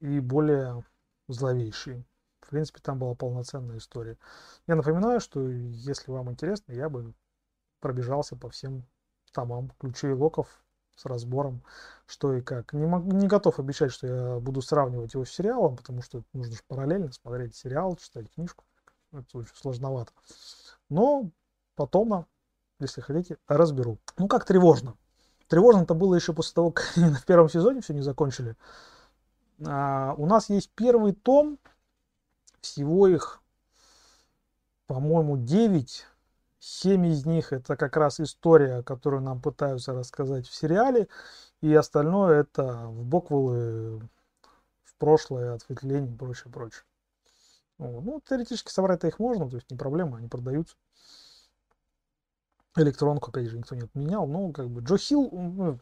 [0.01, 0.85] и более
[1.29, 2.07] зловейший.
[2.41, 4.19] В принципе, там была полноценная история.
[4.67, 7.15] Я напоминаю, что если вам интересно, я бы
[7.81, 8.85] пробежался по всем
[9.33, 10.63] томам ключей локов
[10.95, 11.63] с разбором,
[12.07, 12.75] что и как.
[12.75, 16.55] Не, мог, не готов обещать, что я буду сравнивать его с сериалом, потому что нужно
[16.55, 18.65] же параллельно смотреть сериал, читать книжку.
[19.13, 20.13] Это очень сложновато.
[20.91, 21.31] Но
[21.75, 22.27] потом,
[22.79, 23.99] если хотите, разберу.
[24.19, 24.97] Ну, как тревожно.
[25.53, 28.57] Тревожно-то было еще после того, как в первом сезоне все не закончили.
[29.67, 31.59] А, у нас есть первый том,
[32.63, 33.43] всего их,
[34.87, 36.07] по-моему, 9.
[36.59, 41.07] 7 из них это как раз история, которую нам пытаются рассказать в сериале,
[41.61, 43.99] и остальное это в боквелы,
[44.85, 46.85] в прошлое, ответвление и прочее, прочее.
[47.77, 50.77] Ну, теоретически собрать-то их можно, то есть не проблема, они продаются
[52.77, 54.27] электронку, опять же, никто не отменял.
[54.27, 55.79] Ну, как бы Джо Хилл, ну,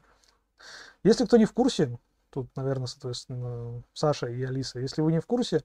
[1.03, 1.98] если кто не в курсе,
[2.31, 5.62] тут, наверное, соответственно, Саша и Алиса, если вы не в курсе,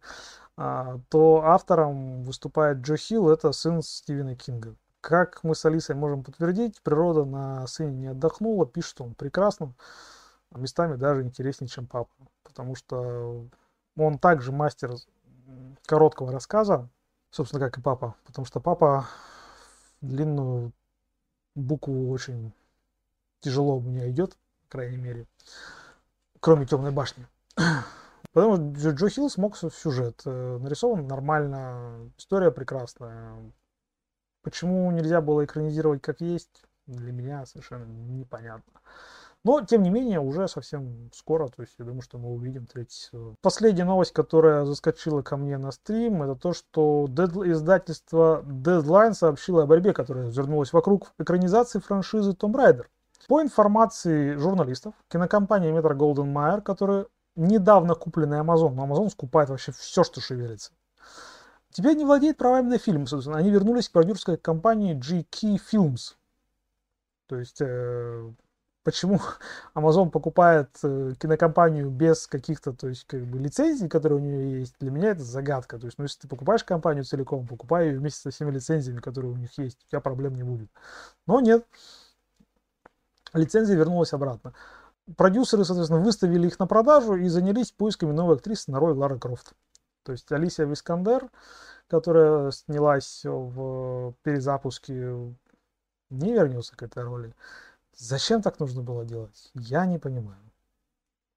[0.58, 4.76] а, то автором выступает Джо Хилл, это сын Стивена Кинга.
[5.02, 9.74] Как мы с Алисой можем подтвердить, природа на сыне не отдохнула, пишет он прекрасно,
[10.52, 12.12] а местами даже интереснее, чем папа.
[12.44, 13.46] Потому что
[13.98, 14.96] он также мастер
[15.86, 16.90] короткого рассказа,
[17.30, 18.16] собственно, как и папа.
[18.26, 19.08] Потому что папа
[20.02, 20.72] длинную
[21.56, 22.54] букву очень
[23.40, 25.28] тяжело у меня идет, по крайней мере,
[26.40, 27.26] кроме темной башни.
[28.34, 30.22] Потому что Джо Хилл смог сюжет.
[30.26, 33.52] Э, нарисован нормально, история прекрасная.
[34.42, 38.82] Почему нельзя было экранизировать как есть, для меня совершенно непонятно.
[39.46, 42.96] Но, тем не менее, уже совсем скоро, то есть я думаю, что мы увидим третий
[42.96, 43.36] сезон.
[43.44, 47.08] Последняя новость, которая заскочила ко мне на стрим, это то, что
[47.46, 52.86] издательство Deadline сообщило о борьбе, которая вернулась вокруг экранизации франшизы Tomb Raider.
[53.28, 57.06] По информации журналистов, кинокомпания Metro Golden Mayer, которая
[57.36, 60.72] недавно купленная Amazon, но Amazon скупает вообще все, что шевелится,
[61.70, 63.38] теперь не владеет правами на фильм, собственно.
[63.38, 66.16] Они вернулись к продюсерской компании GK Films.
[67.28, 68.32] То есть э,
[68.86, 69.20] почему
[69.76, 74.76] Amazon покупает э, кинокомпанию без каких-то, то есть, как бы, лицензий, которые у нее есть,
[74.80, 75.78] для меня это загадка.
[75.78, 79.34] То есть, ну, если ты покупаешь компанию целиком, покупай ее вместе со всеми лицензиями, которые
[79.34, 80.70] у них есть, у тебя проблем не будет.
[81.26, 81.66] Но нет,
[83.34, 84.54] лицензия вернулась обратно.
[85.18, 89.54] Продюсеры, соответственно, выставили их на продажу и занялись поисками новой актрисы на роль Лара Крофт.
[90.04, 91.30] То есть Алисия Викандер,
[91.88, 95.36] которая снялась в перезапуске,
[96.10, 97.34] не вернется к этой роли.
[97.98, 99.52] Зачем так нужно было делать?
[99.54, 100.40] Я не понимаю.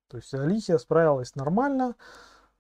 [0.09, 1.95] То есть Алисия справилась нормально.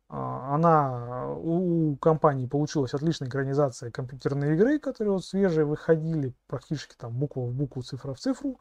[0.08, 7.12] А, она у компании получилась отличная экранизация компьютерной игры, которые вот свежие выходили, практически там
[7.12, 8.60] буква в букву, цифра в цифру.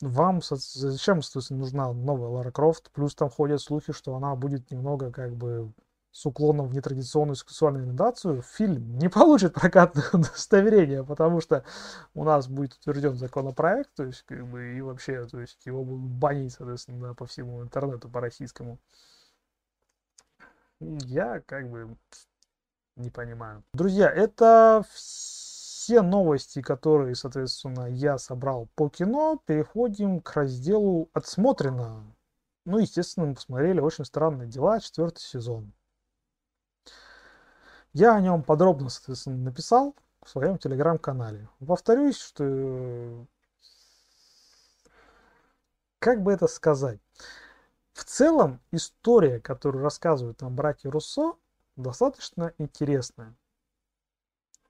[0.00, 2.90] Вам зачем, соответственно, нужна новая Лара Крофт?
[2.90, 5.72] Плюс там ходят слухи, что она будет немного как бы
[6.12, 11.64] с уклоном в нетрадиционную сексуальную ориентацию, фильм не получит прокатное удостоверение, потому что
[12.14, 16.10] у нас будет утвержден законопроект, то есть, как бы, и вообще, то есть, его будут
[16.10, 18.78] банить, соответственно, по всему интернету, по российскому.
[20.80, 21.96] Я, как бы,
[22.96, 23.64] не понимаю.
[23.72, 29.40] Друзья, это все новости, которые, соответственно, я собрал по кино.
[29.46, 32.04] Переходим к разделу «Отсмотрено».
[32.66, 35.72] Ну, естественно, мы посмотрели «Очень странные дела», четвертый сезон.
[37.92, 41.48] Я о нем подробно, соответственно, написал в своем телеграм-канале.
[41.66, 43.26] Повторюсь, что
[45.98, 47.00] как бы это сказать?
[47.92, 51.34] В целом, история, которую рассказывают нам братья Руссо,
[51.76, 53.36] достаточно интересная.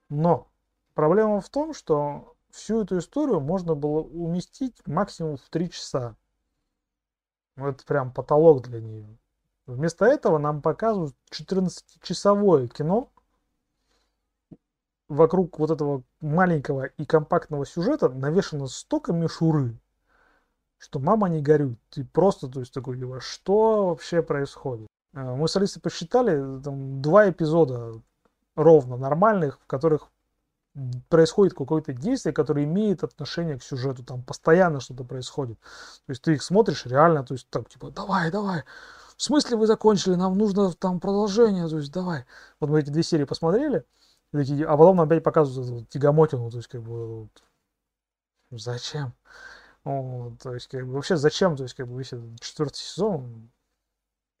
[0.09, 0.49] Но
[0.93, 6.17] проблема в том, что всю эту историю можно было уместить максимум в 3 часа.
[7.55, 9.17] Ну, это прям потолок для нее.
[9.65, 13.12] Вместо этого нам показывают 14-часовое кино,
[15.07, 19.77] вокруг вот этого маленького и компактного сюжета навешано столько мишуры,
[20.77, 21.77] что мама не горюй.
[21.89, 24.87] Ты просто, то есть, такой, типа, что вообще происходит?
[25.13, 28.01] Э, мы с Алисой посчитали, там, два эпизода
[28.55, 30.09] ровно нормальных, в которых
[31.09, 35.59] происходит какое-то действие, которое имеет отношение к сюжету, там постоянно что-то происходит.
[35.59, 38.63] То есть ты их смотришь реально, то есть так типа, давай, давай,
[39.15, 42.25] в смысле вы закончили, нам нужно там продолжение, то есть давай.
[42.59, 43.85] Вот мы эти две серии посмотрели,
[44.33, 47.43] а потом опять показывают тягомотину, то есть как бы вот,
[48.51, 49.13] зачем?
[49.83, 53.51] Вот, то есть как бы вообще зачем, то есть как бы весь этот четвертый сезон,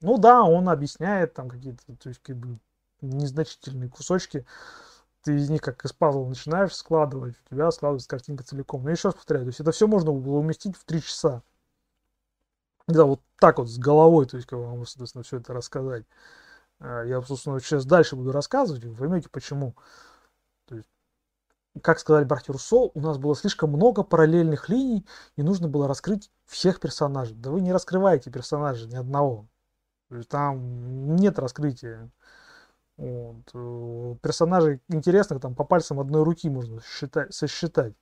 [0.01, 2.59] ну да, он объясняет там какие-то, то есть как бы
[3.01, 4.45] незначительные кусочки,
[5.23, 8.83] ты из них как из пазла начинаешь складывать, у тебя складывается картинка целиком.
[8.83, 11.41] Но еще раз повторяю, то есть это все можно было уместить в три часа.
[12.87, 16.05] Да, вот так вот с головой, то есть как вам, соответственно, все это рассказать.
[16.83, 19.75] А, я, собственно, сейчас дальше буду рассказывать, вы поймете почему.
[20.67, 20.89] То есть,
[21.81, 26.29] как сказали братья Руссо, у нас было слишком много параллельных линий, и нужно было раскрыть
[26.45, 27.35] всех персонажей.
[27.35, 29.47] Да вы не раскрываете персонажей ни одного.
[30.09, 32.11] То есть, там нет раскрытия.
[32.97, 33.49] Вот.
[33.53, 37.93] Э, персонажей интересных там по пальцам одной руки можно считать, сосчитать.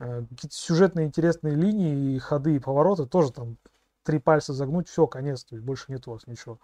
[0.00, 3.58] Э, какие-то сюжетные интересные линии, ходы и повороты тоже там
[4.02, 6.58] три пальца загнуть, все, конец, то есть больше нет у вас ничего.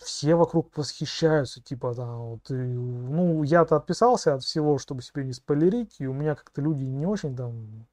[0.00, 5.32] Все вокруг восхищаются, типа, там, вот, и, ну, я-то отписался от всего, чтобы себе не
[5.32, 7.86] спойлерить, и у меня как-то люди не очень там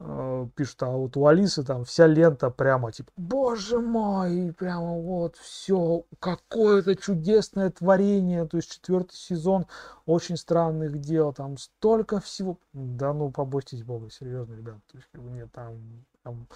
[0.00, 5.36] э, пишут, а вот у Алисы там вся лента прямо типа, боже мой, прямо вот
[5.36, 9.66] все, какое-то чудесное творение, то есть четвертый сезон
[10.06, 15.52] очень странных дел, там столько всего, да ну побойтесь бога, серьезно, ребят, то есть нет,
[15.52, 16.46] там, там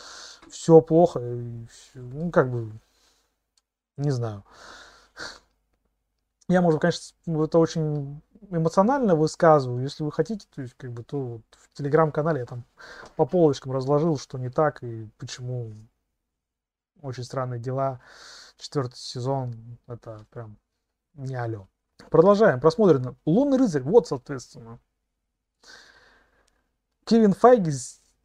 [0.48, 2.72] все плохо, и все, ну как бы,
[3.96, 4.44] не знаю.
[6.48, 9.82] Я, может, конечно, это очень эмоционально высказываю.
[9.82, 12.64] Если вы хотите, то есть, как бы, то вот в телеграм-канале я там
[13.16, 15.72] по полочкам разложил, что не так и почему
[17.00, 18.00] очень странные дела.
[18.56, 20.58] Четвертый сезон, это прям
[21.14, 21.66] не алё.
[22.10, 22.60] Продолжаем.
[22.60, 23.16] Просмотрено.
[23.24, 23.82] Лунный рыцарь.
[23.82, 24.78] Вот, соответственно.
[27.04, 27.72] Кевин Файги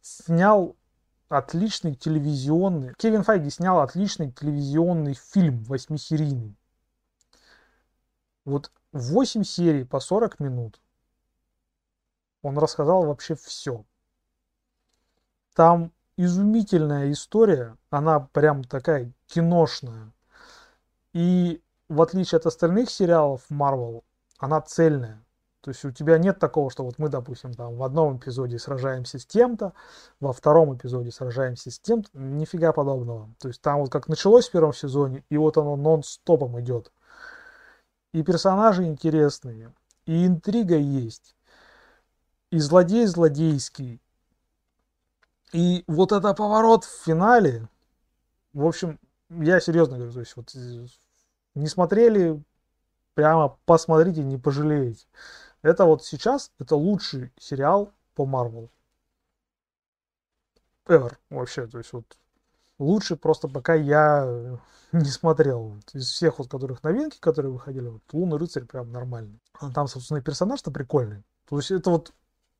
[0.00, 0.76] снял
[1.30, 2.92] отличный телевизионный...
[2.98, 6.56] Кевин Файги снял отличный телевизионный фильм восьмисерийный.
[8.44, 10.80] Вот 8 серий по 40 минут.
[12.42, 13.84] Он рассказал вообще все.
[15.54, 20.12] Там изумительная история, она прям такая киношная.
[21.12, 24.02] И в отличие от остальных сериалов Marvel,
[24.38, 25.24] она цельная.
[25.60, 29.18] То есть у тебя нет такого, что вот мы, допустим, там в одном эпизоде сражаемся
[29.18, 29.74] с тем-то,
[30.18, 33.28] во втором эпизоде сражаемся с тем-то, нифига подобного.
[33.38, 36.90] То есть там вот как началось в первом сезоне, и вот оно нон-стопом идет
[38.12, 39.72] и персонажи интересные,
[40.06, 41.36] и интрига есть,
[42.50, 44.00] и злодей злодейский.
[45.52, 47.68] И вот это поворот в финале,
[48.52, 50.52] в общем, я серьезно говорю, то есть вот
[51.54, 52.42] не смотрели,
[53.14, 55.06] прямо посмотрите, не пожалеете.
[55.62, 58.70] Это вот сейчас, это лучший сериал по Марвел.
[60.86, 62.04] Ever вообще, то есть вот
[62.78, 64.58] лучше просто пока я
[64.92, 65.76] не смотрел.
[65.92, 69.40] Из всех вот, которых новинки, которые выходили, вот Лунный рыцарь прям нормальный.
[69.74, 71.22] Там, собственно, персонаж-то прикольный.
[71.48, 72.12] То есть это вот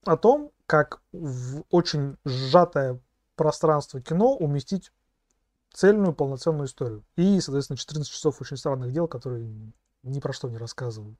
[0.05, 3.01] о том, как в очень сжатое
[3.35, 4.93] пространство кино уместить
[5.73, 7.05] цельную, полноценную историю.
[7.17, 9.49] И, соответственно, 14 часов очень странных дел, которые
[10.03, 11.19] ни про что не рассказывают.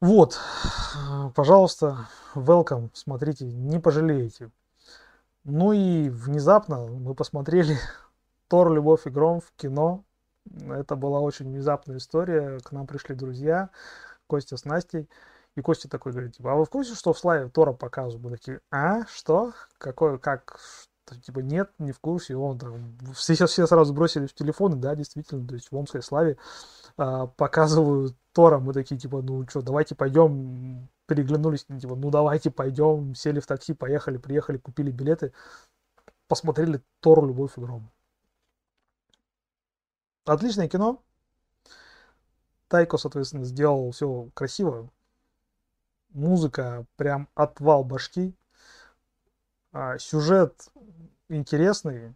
[0.00, 0.40] Вот,
[1.34, 4.50] пожалуйста, welcome, смотрите, не пожалеете.
[5.44, 7.76] Ну и внезапно мы посмотрели
[8.48, 10.02] Тор, Любовь и Гром в кино.
[10.70, 12.60] Это была очень внезапная история.
[12.60, 13.68] К нам пришли друзья,
[14.26, 15.06] Костя с Настей.
[15.54, 18.24] И Костя такой говорит, типа, а вы в курсе, что в Славе Тора показывают?
[18.24, 19.52] Мы такие, а, что?
[19.76, 20.58] Какое, как?
[21.26, 22.32] Типа, нет, не в курсе.
[22.32, 26.02] И он там, все, все сразу бросили в телефоны, да, действительно, то есть в Омской
[26.02, 26.38] Славе
[26.96, 28.58] а, показывают Тора.
[28.58, 33.74] Мы такие, типа, ну что, давайте пойдем, переглянулись, типа, ну давайте пойдем, сели в такси,
[33.74, 35.32] поехали, приехали, купили билеты,
[36.28, 37.90] посмотрели Тор, Любовь и Гром.
[40.24, 41.02] Отличное кино.
[42.68, 44.90] Тайко, соответственно, сделал все красиво.
[46.10, 48.34] Музыка прям отвал башки.
[49.72, 50.68] А, сюжет
[51.28, 52.14] интересный.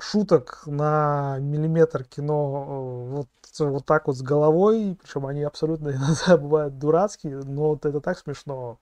[0.00, 3.28] Шуток на миллиметр кино э, вот,
[3.58, 4.98] вот так вот с головой.
[5.00, 8.78] Причем они абсолютно иногда бывают дурацкие, но вот это так смешно.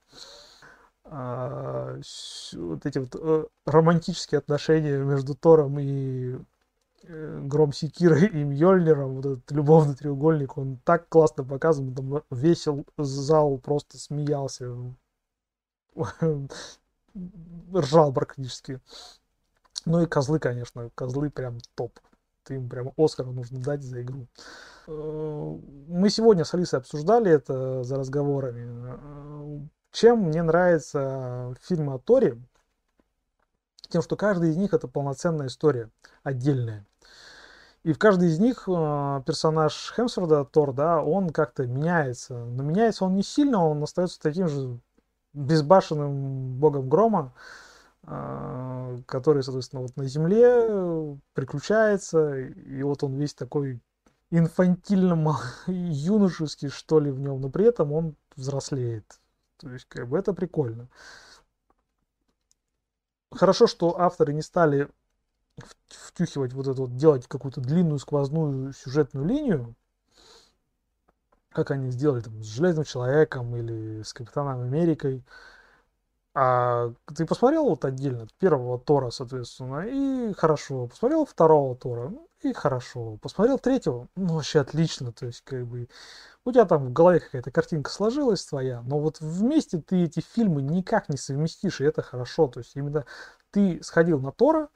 [1.04, 1.98] А,
[2.52, 6.38] вот эти вот э, романтические отношения между Тором и
[7.04, 12.66] Э, Гром Секира и Мьёльниром, вот этот любовный треугольник, он так классно показан, там весь
[12.98, 14.74] зал просто смеялся,
[17.74, 18.80] ржал практически.
[19.84, 21.98] Ну и козлы, конечно, козлы прям топ.
[22.48, 24.26] им прямо Оскар нужно дать за игру.
[24.86, 25.58] Э,
[25.88, 29.68] мы сегодня с Алисой обсуждали это за разговорами.
[29.92, 32.38] Чем мне нравится фильм о Торе?
[33.88, 35.90] Тем, что каждый из них это полноценная история,
[36.22, 36.86] отдельная.
[37.84, 42.34] И в каждой из них э, персонаж Хемсворда, Тор, да, он как-то меняется.
[42.34, 44.78] Но меняется он не сильно, он остается таким же
[45.32, 47.67] безбашенным богом грома, э,
[48.04, 53.80] который, соответственно, вот на земле приключается, и вот он весь такой
[54.30, 55.36] инфантильно
[55.66, 59.20] юношеский, что ли, в нем, но при этом он взрослеет.
[59.58, 60.88] То есть, как бы это прикольно.
[63.30, 64.88] Хорошо, что авторы не стали
[65.88, 69.74] втюхивать вот это вот, делать какую-то длинную сквозную сюжетную линию,
[71.50, 75.24] как они сделали там с Железным Человеком или с Капитаном Америкой.
[76.40, 80.86] А ты посмотрел вот отдельно первого Тора, соответственно, и хорошо.
[80.86, 83.18] Посмотрел второго Тора, ну, и хорошо.
[83.20, 85.10] Посмотрел третьего, ну вообще отлично.
[85.10, 85.88] То есть, как бы,
[86.44, 90.62] у тебя там в голове какая-то картинка сложилась твоя, но вот вместе ты эти фильмы
[90.62, 92.46] никак не совместишь, и это хорошо.
[92.46, 93.04] То есть, именно
[93.50, 94.68] ты сходил на Тора,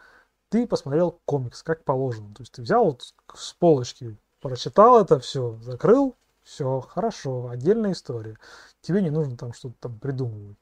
[0.49, 2.35] ты посмотрел комикс, как положено.
[2.35, 8.37] То есть ты взял вот с полочки, прочитал это все, закрыл, все, хорошо, отдельная история.
[8.81, 10.57] Тебе не нужно там что-то там придумывать.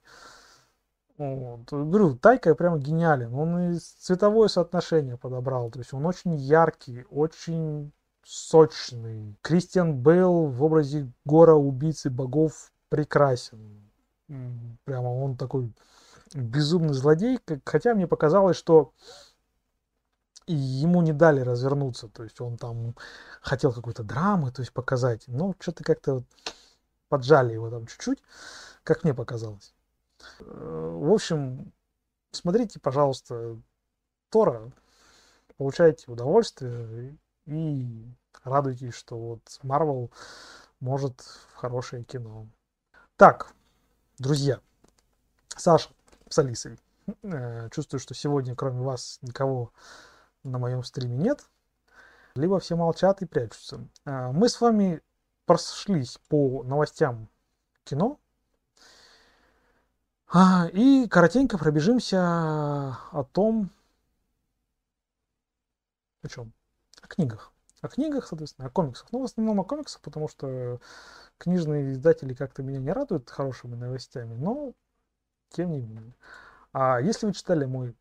[1.21, 1.71] Вот.
[1.71, 3.35] Говорю, Тайка прямо гениален.
[3.35, 5.71] Он и цветовое соотношение подобрал.
[5.71, 7.93] То есть он очень яркий, очень
[8.25, 9.37] сочный.
[9.43, 13.83] Кристиан Бейл в образе гора убийцы богов прекрасен.
[14.85, 15.71] Прямо он такой
[16.33, 17.39] безумный злодей.
[17.67, 18.95] Хотя мне показалось, что
[20.47, 22.97] и ему не дали развернуться, то есть он там
[23.43, 26.25] хотел какой-то драмы, то есть показать, но что-то как-то
[27.09, 28.19] поджали его там чуть-чуть,
[28.83, 29.75] как мне показалось.
[30.41, 31.73] Э, в общем,
[32.33, 33.61] смотрите, пожалуйста,
[34.31, 34.73] Тора,
[35.57, 38.05] получайте удовольствие и
[38.45, 40.11] радуйтесь, что вот Марвел
[40.81, 42.47] может в хорошее кино.
[43.17, 43.53] Так,
[44.19, 44.61] друзья,
[45.49, 45.91] Саша
[46.29, 46.79] с Алисой.
[47.23, 49.73] Э, чувствую, что сегодня, кроме вас, никого
[50.43, 51.45] на моем стриме нет,
[52.35, 53.87] либо все молчат и прячутся.
[54.05, 55.03] А, мы с вами
[55.47, 57.29] прошлись по новостям
[57.85, 58.20] кино
[60.73, 63.71] и коротенько пробежимся о том,
[66.23, 66.53] о чем?
[67.03, 67.53] О книгах.
[67.81, 69.09] О книгах, соответственно, о комиксах.
[69.11, 70.81] Ну, в основном о комиксах, потому что
[71.39, 74.75] книжные издатели как-то меня не радуют хорошими новостями, но
[75.49, 76.15] тем не менее.
[76.73, 77.97] А если вы читали мой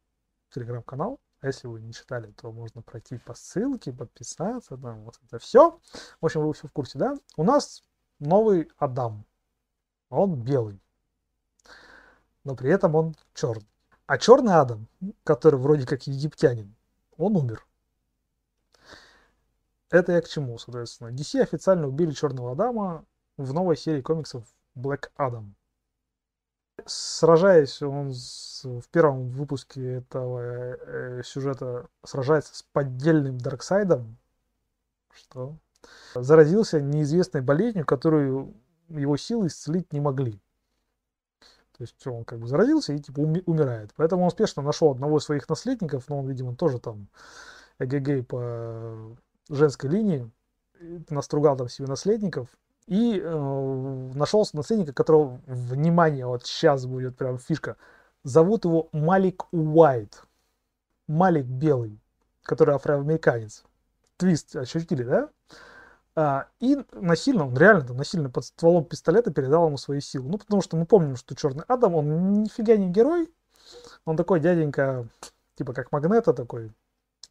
[0.51, 5.39] телеграм-канал, а если вы не читали, то можно пройти по ссылке, подписаться, да, вот это
[5.39, 5.80] все.
[6.19, 7.15] В общем, вы все в курсе, да?
[7.38, 7.84] У нас
[8.19, 9.25] новый Адам.
[10.09, 10.82] Он белый.
[12.43, 13.67] Но при этом он черный.
[14.05, 14.87] А черный Адам,
[15.23, 16.75] который вроде как египтянин,
[17.17, 17.65] он умер.
[19.89, 21.09] Это я к чему, соответственно.
[21.09, 23.05] DC официально убили черного Адама
[23.37, 25.53] в новой серии комиксов Black Adam
[26.85, 34.17] сражаясь, он с, в первом выпуске этого э, сюжета сражается с поддельным Дарксайдом,
[35.11, 35.57] что
[36.15, 38.53] заразился неизвестной болезнью, которую
[38.89, 40.39] его силы исцелить не могли.
[41.80, 43.91] То есть он как бы заразился и типа умирает.
[43.95, 47.07] Поэтому он успешно нашел одного из своих наследников, но он, видимо, тоже там
[47.80, 49.15] эгегей по
[49.49, 50.30] женской линии,
[51.09, 52.49] настругал там себе наследников,
[52.86, 57.77] и э, нашелся наследника, которого, внимание, вот сейчас будет прям фишка,
[58.25, 60.23] зовут его Малик Уайт.
[61.07, 61.97] Малик Белый,
[62.43, 63.63] который афроамериканец.
[64.17, 65.30] Твист ощутили, да?
[66.22, 70.28] А, и насильно, он реально там насильно под стволом пистолета передал ему свои силы.
[70.28, 73.34] Ну, потому что мы помним, что Черный Адам, он нифига не герой.
[74.03, 75.07] Он такой дяденька,
[75.55, 76.74] типа как Магнета такой,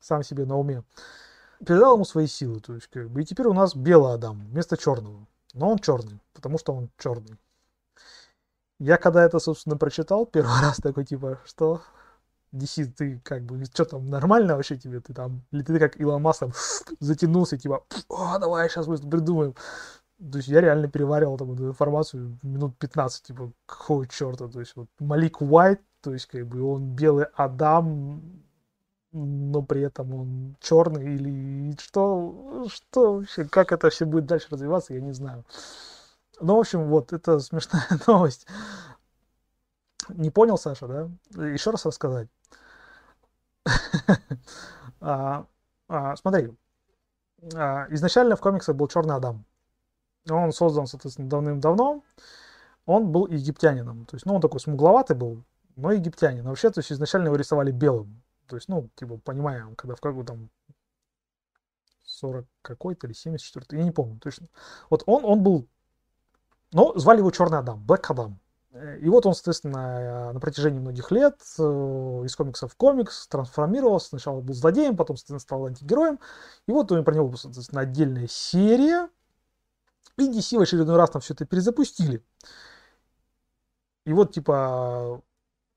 [0.01, 0.85] сам себе на уме.
[1.67, 2.61] Передал ему свои силы.
[2.61, 5.27] То есть, как бы, и теперь у нас белый Адам вместо черного.
[5.53, 7.37] Но он черный, потому что он черный.
[8.79, 11.83] Я когда это, собственно, прочитал первый раз, такой типа, что
[12.53, 16.23] DC, ты как бы, что там, нормально вообще тебе, ты там, или ты как Илон
[16.23, 16.53] Маск там,
[17.01, 19.55] затянулся, типа, о, давай сейчас мы придумаем.
[20.19, 24.75] То есть я реально переваривал там эту информацию минут 15, типа, какого черта, то есть
[24.75, 28.43] вот Малик Уайт, то есть как бы он белый Адам,
[29.13, 34.95] но при этом он черный или что, что вообще, как это все будет дальше развиваться,
[34.95, 35.45] я не знаю.
[36.41, 38.47] Ну, в общем, вот, это смешная новость.
[40.09, 41.45] Не понял, Саша, да?
[41.47, 42.29] Еще раз рассказать.
[45.01, 45.47] а,
[45.89, 46.57] а, смотри,
[47.55, 49.45] а, изначально в комиксах был Черный Адам.
[50.31, 52.03] Он создан, соответственно, давным-давно.
[52.87, 54.07] Он был египтянином.
[54.07, 55.45] То есть, ну, он такой смугловатый был,
[55.77, 56.45] но египтянин.
[56.45, 58.23] вообще, то есть, изначально его рисовали белым.
[58.47, 60.51] То есть, ну, типа, понимаем, когда в какую там
[62.05, 64.49] 40 какой-то или 74 я не помню точно.
[64.91, 65.69] Вот он, он был,
[66.73, 68.41] ну, звали его Черный Адам, Блэк Адам.
[68.73, 74.09] Э, и вот он, соответственно, на протяжении многих лет э, из комикса в комикс трансформировался.
[74.09, 76.19] Сначала был злодеем, потом, стал антигероем.
[76.67, 79.09] И вот про него, соответственно, отдельная серия.
[80.17, 82.25] И DC в очередной раз там все это перезапустили.
[84.05, 85.23] И вот, типа,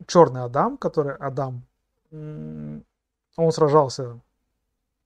[0.07, 1.63] Черный Адам, который Адам,
[2.11, 4.19] он сражался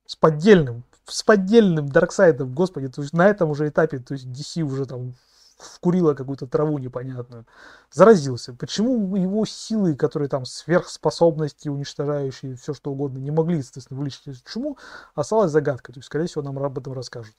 [0.05, 4.61] с поддельным, с поддельным Дарксайдом, господи, то есть на этом уже этапе, то есть DC
[4.61, 5.15] уже там
[5.57, 7.45] вкурила какую-то траву непонятную,
[7.91, 8.53] заразился.
[8.53, 14.77] Почему его силы, которые там сверхспособности, уничтожающие все что угодно, не могли, естественно, вылечить чуму,
[15.13, 15.93] осталась загадкой.
[15.93, 17.35] То есть, скорее всего, нам об этом расскажут.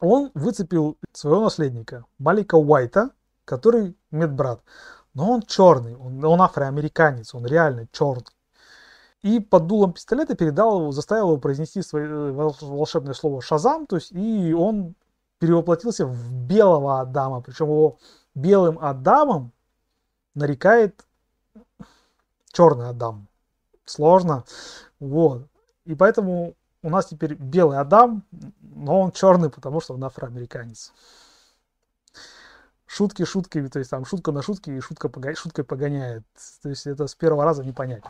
[0.00, 3.10] Он выцепил своего наследника, Малика Уайта,
[3.44, 4.60] который медбрат.
[5.14, 8.26] Но он черный, он, он афроамериканец, он реально черный.
[9.22, 13.96] И под дулом пистолета передал его, заставил его произнести свое э, волшебное слово «шазам», то
[13.96, 14.96] есть, и он
[15.42, 17.98] перевоплотился в белого Адама, причем его
[18.32, 19.50] белым Адамом
[20.36, 21.04] нарекает
[22.52, 23.26] черный Адам.
[23.84, 24.44] Сложно.
[25.00, 25.48] Вот.
[25.84, 28.22] И поэтому у нас теперь белый Адам,
[28.60, 30.92] но он черный, потому что он афроамериканец.
[32.86, 35.34] Шутки шутками, то есть там шутка на шутке и шутка пога...
[35.34, 36.22] шуткой погоняет.
[36.62, 38.04] То есть это с первого раза не понять.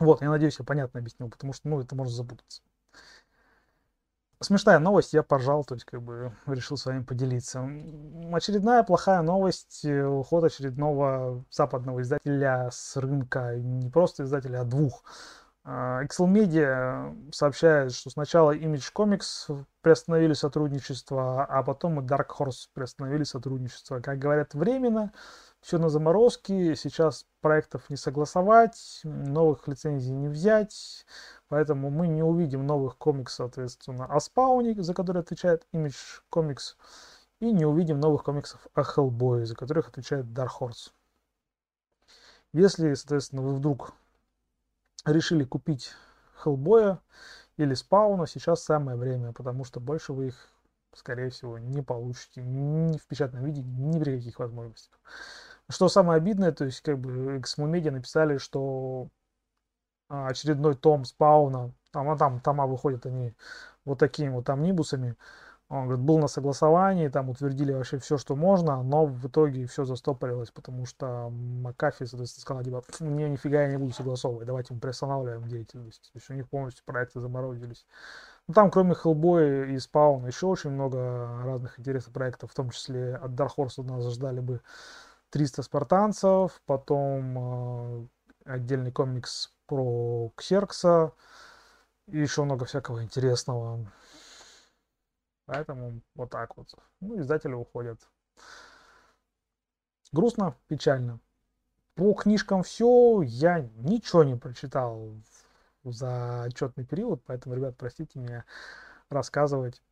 [0.00, 2.60] Вот, я надеюсь, я понятно объяснил, потому что, ну, это можно запутаться
[4.40, 7.68] смешная новость, я поржал, то есть как бы решил с вами поделиться.
[8.32, 15.04] Очередная плохая новость, э, уход очередного западного издателя с рынка, не просто издателя, а двух.
[15.66, 22.68] Excel а, Media сообщает, что сначала Image Comics приостановили сотрудничество, а потом и Dark Horse
[22.72, 23.98] приостановили сотрудничество.
[24.00, 25.12] Как говорят, временно,
[25.60, 31.04] все на заморозке, сейчас проектов не согласовать, новых лицензий не взять,
[31.48, 36.74] Поэтому мы не увидим новых комиксов, соответственно, о Спауне, за который отвечает Image Comics,
[37.38, 40.90] и не увидим новых комиксов о Hellboy, за которых отвечает Dark Horse.
[42.52, 43.92] Если, соответственно, вы вдруг
[45.04, 45.92] решили купить
[46.42, 46.98] Hellboy
[47.58, 50.48] или Спауна, сейчас самое время, потому что больше вы их,
[50.94, 54.98] скорее всего, не получите ни в печатном виде, ни при каких возможностях.
[55.68, 59.15] Что самое обидное, то есть как бы Media написали, что а,
[60.08, 63.34] очередной том спауна, там, а там тома выходят они
[63.84, 65.16] вот такими вот амнибусами,
[65.68, 69.84] он говорит, был на согласовании, там утвердили вообще все, что можно, но в итоге все
[69.84, 74.80] застопорилось, потому что Макафи, соответственно, сказал, типа, мне нифига я не буду согласовывать, давайте мы
[74.80, 76.10] приостанавливаем деятельность.
[76.12, 77.84] То есть у них полностью проекты заморозились.
[78.46, 83.16] Ну, там, кроме Hellboy и Spawn, еще очень много разных интересных проектов, в том числе
[83.16, 84.60] от Dark Horse нас ждали бы
[85.30, 88.06] 300 спартанцев, потом э,
[88.44, 91.12] отдельный комикс про Ксеркса
[92.06, 93.86] и еще много всякого интересного.
[95.46, 96.74] Поэтому вот так вот.
[97.00, 98.00] Ну, издатели уходят.
[100.12, 101.20] Грустно, печально.
[101.94, 105.14] По книжкам все, я ничего не прочитал
[105.82, 108.44] за отчетный период, поэтому, ребят, простите меня,
[109.08, 109.82] рассказывать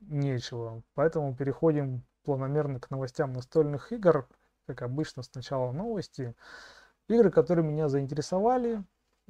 [0.00, 0.82] нечего.
[0.94, 4.28] Поэтому переходим планомерно к новостям настольных игр.
[4.66, 6.34] Как обычно, сначала новости.
[7.08, 8.82] Игры, которые меня заинтересовали,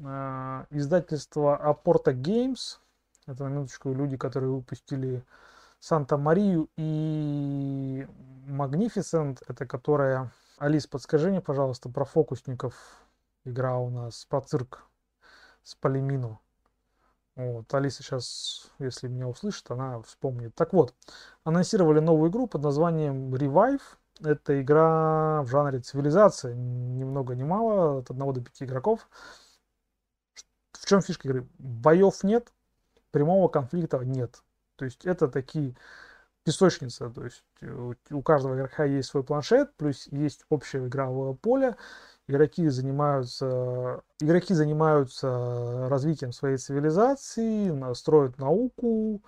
[0.03, 2.78] а, издательство Aporta Games.
[3.26, 5.24] Это на минуточку люди, которые выпустили
[5.80, 8.07] Санта-Марию и
[8.47, 9.42] Magnificent.
[9.49, 10.32] Это которая...
[10.59, 12.74] Алис, подскажи мне, пожалуйста, про фокусников.
[13.45, 14.84] Игра у нас про цирк
[15.62, 16.40] с Полимину.
[17.36, 20.55] Вот, Алиса сейчас, если меня услышит, она вспомнит.
[20.55, 20.95] Так вот,
[21.42, 23.82] анонсировали новую игру под названием Revive.
[24.22, 29.09] Это игра в жанре цивилизация, ни много ни мало, от 1 до 5 игроков.
[30.85, 31.49] В чем фишка игры?
[31.57, 32.53] Боев нет,
[33.11, 34.43] прямого конфликта нет.
[34.76, 35.74] То есть это такие
[36.43, 41.76] песочница, то есть э, у каждого игрока есть свой планшет, плюс есть общее игровое поле.
[42.28, 49.22] Игроки занимаются, игроки занимаются развитием своей цивилизации, строят науку,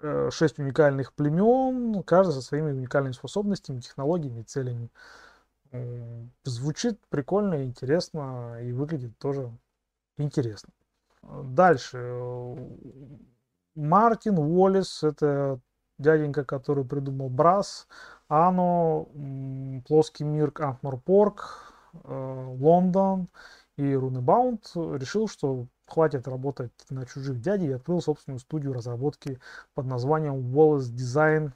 [0.00, 4.90] э, шесть уникальных племен, каждый со своими уникальными способностями, технологиями, целями.
[6.44, 9.50] Звучит прикольно, интересно и выглядит тоже
[10.22, 10.72] интересно.
[11.22, 12.56] Дальше.
[13.74, 15.60] Мартин Уоллес, это
[15.98, 17.86] дяденька, который придумал Брас,
[18.28, 19.06] Ано,
[19.86, 21.72] Плоский мир, Антморпорг,
[22.04, 23.28] э, Лондон
[23.76, 29.40] и Рунебаунд решил, что хватит работать на чужих дядей и открыл собственную студию разработки
[29.74, 31.52] под названием Wallace Design.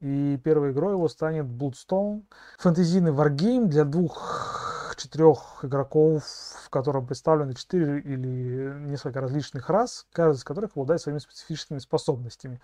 [0.00, 2.24] И первой игрой его станет Bloodstone.
[2.58, 10.38] Фэнтезийный варгейм для двух четырех игроков, в котором представлены четыре или несколько различных рас, каждый
[10.38, 12.60] из которых обладает своими специфическими способностями.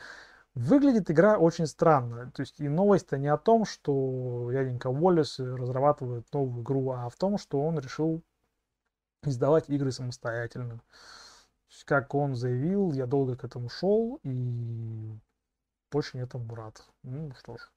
[0.55, 2.31] Выглядит игра очень странно.
[2.33, 7.17] То есть и новость-то не о том, что Яденька Уоллес разрабатывает новую игру, а в
[7.17, 8.23] том, что он решил
[9.23, 10.81] издавать игры самостоятельно.
[11.85, 15.11] Как он заявил, я долго к этому шел и
[15.93, 16.85] очень этому рад.
[17.03, 17.71] Ну что ж.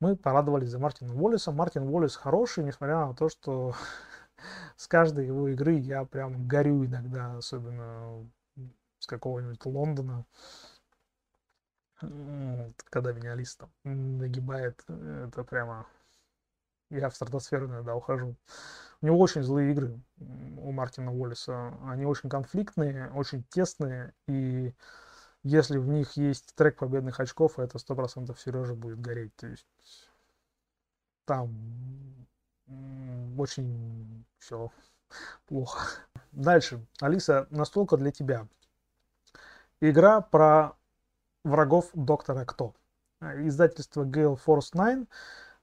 [0.00, 1.52] Мы порадовались за Мартина Уоллеса.
[1.52, 3.74] Мартин Уоллес хороший, несмотря на то, что
[4.76, 8.26] с каждой его игры я прям горю иногда, особенно
[8.98, 10.24] с какого-нибудь Лондона
[12.00, 15.86] когда меня там нагибает, это прямо...
[16.90, 18.34] Я в стратосферу иногда ухожу.
[19.00, 21.72] У него очень злые игры, у Мартина Уоллиса.
[21.84, 24.74] Они очень конфликтные, очень тесные, и
[25.42, 29.34] если в них есть трек победных очков, это сто процентов Сережа будет гореть.
[29.36, 29.66] То есть
[31.24, 31.50] там
[33.38, 34.70] очень все
[35.46, 35.80] плохо.
[36.32, 36.84] Дальше.
[37.00, 38.46] Алиса, настолько для тебя.
[39.80, 40.76] Игра про
[41.44, 42.74] врагов Доктора Кто.
[43.20, 45.08] Издательство Gale Force 9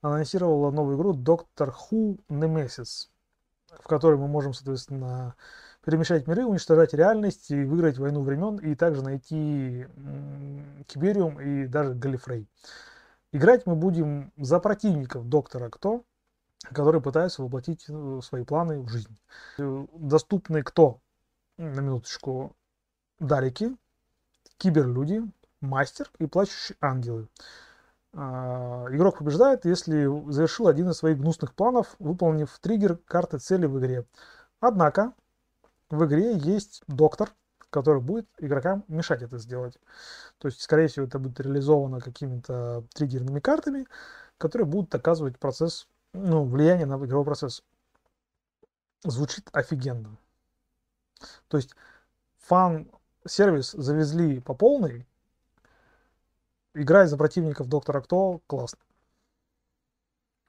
[0.02, 3.10] анонсировало новую игру Doctor Who Nemesis,
[3.70, 5.36] в которой мы можем, соответственно,
[5.88, 9.88] перемещать миры, уничтожать реальность и выиграть войну времен, и также найти
[10.86, 12.46] Кибериум и даже Галифрей.
[13.32, 16.04] Играть мы будем за противников Доктора Кто,
[16.74, 19.18] которые пытаются воплотить э, свои планы в жизнь.
[19.58, 21.00] Доступны кто?
[21.58, 22.54] На минуточку.
[23.20, 23.74] Дарики,
[24.58, 25.24] киберлюди,
[25.62, 27.30] мастер и плачущие ангелы.
[28.12, 33.80] А, игрок побеждает, если завершил один из своих гнусных планов, выполнив триггер карты цели в
[33.80, 34.06] игре.
[34.60, 35.14] Однако
[35.90, 37.34] в игре есть доктор,
[37.70, 39.78] который будет игрокам мешать это сделать.
[40.38, 43.88] То есть, скорее всего, это будет реализовано какими-то триггерными картами,
[44.38, 47.64] которые будут оказывать процесс, ну, влияние на игровой процесс.
[49.04, 50.18] Звучит офигенно.
[51.48, 51.76] То есть,
[52.40, 55.08] фан-сервис завезли по полной,
[56.74, 58.80] играть за противников Доктора Кто классно.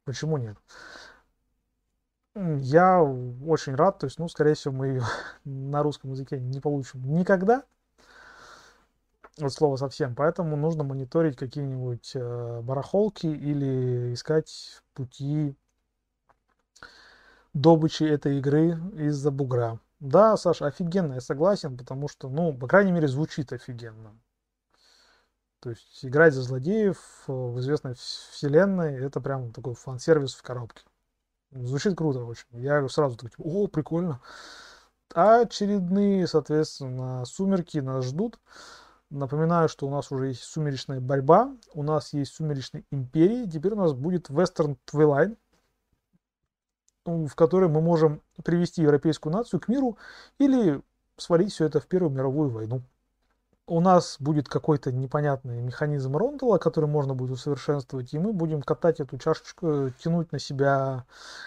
[0.05, 0.57] Почему нет?
[2.61, 5.03] Я очень рад, то есть, ну, скорее всего, мы ее
[5.45, 7.65] на русском языке не получим никогда,
[9.41, 15.57] от слова совсем, поэтому нужно мониторить какие-нибудь э, барахолки или искать пути
[17.55, 19.81] добычи этой игры из-за бугра.
[20.01, 24.17] Да, Саша, офигенно, я согласен, потому что, ну, по крайней мере, звучит офигенно.
[25.61, 30.83] То есть играть за злодеев э, в известной вселенной это прям такой фан-сервис в коробке.
[31.51, 32.47] Звучит круто очень.
[32.53, 34.21] Я сразу такой, типа, о, прикольно.
[35.15, 38.39] А очередные, соответственно, сумерки нас ждут.
[39.11, 43.77] Напоминаю, что у нас уже есть сумеречная борьба, у нас есть сумеречная империя, теперь у
[43.77, 45.35] нас будет Western Twilight,
[47.07, 49.97] в которой мы можем привести европейскую нацию к миру
[50.39, 50.83] или
[51.17, 52.83] свалить все это в Первую мировую войну
[53.69, 58.99] у нас будет какой-то непонятный механизм Рондела, который можно будет усовершенствовать, и мы будем катать
[58.99, 61.05] эту чашечку, э, тянуть на себя,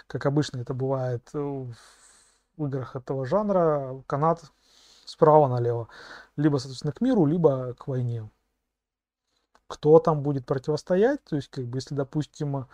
[0.08, 4.44] как обычно это бывает э, в играх этого жанра, канат
[5.06, 5.90] справа налево.
[6.38, 8.30] Либо, соответственно, к миру, либо к войне.
[9.68, 12.68] Кто там будет противостоять, то есть, как бы, если, допустим,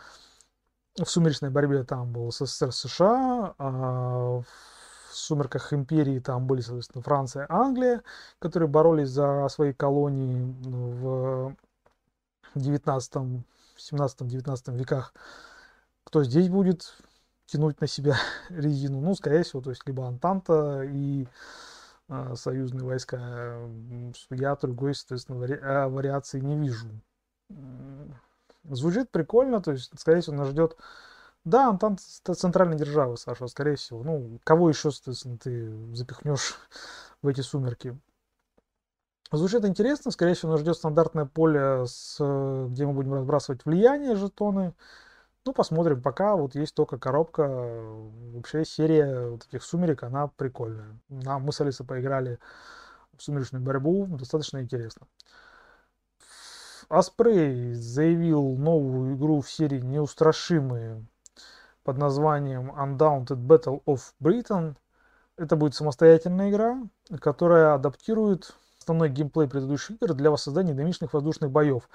[0.98, 4.46] в сумеречной борьбе там был СССР, США, а в
[5.18, 8.04] сумерках империи там были, соответственно, Франция, Англия,
[8.40, 11.56] которые боролись за свои колонии в
[12.56, 13.44] 19
[13.78, 15.14] 17-19 веках.
[16.04, 16.94] Кто здесь будет
[17.46, 18.18] тянуть на себя
[18.50, 19.02] резину?
[19.02, 21.28] Ну, скорее всего, то есть либо Антанта и
[22.10, 23.60] э, союзные войска.
[24.30, 26.88] Я другой, соответственно, вари а, вариации не вижу.
[28.64, 30.78] Звучит прикольно, то есть, скорее всего, нас ждет
[31.48, 34.04] да, он там центральная держава, Саша, скорее всего.
[34.04, 36.56] Ну, кого еще, соответственно, ты запихнешь
[37.22, 37.98] в эти сумерки?
[39.32, 42.18] Звучит интересно, скорее всего, нас ждет стандартное поле, с,
[42.70, 44.74] где мы будем разбрасывать влияние, жетоны.
[45.46, 51.00] Ну, посмотрим, пока вот есть только коробка, вообще серия вот этих сумерек, она прикольная.
[51.08, 52.40] Нам мы с Алисой поиграли
[53.16, 55.08] в сумеречную борьбу, достаточно интересно.
[56.90, 61.06] Аспрей заявил новую игру в серии «Неустрашимые»
[61.88, 64.76] под названием Undaunted Battle of Britain.
[65.38, 66.82] Это будет самостоятельная игра,
[67.22, 71.88] которая адаптирует основной геймплей предыдущих игр для воссоздания динамичных воздушных боев.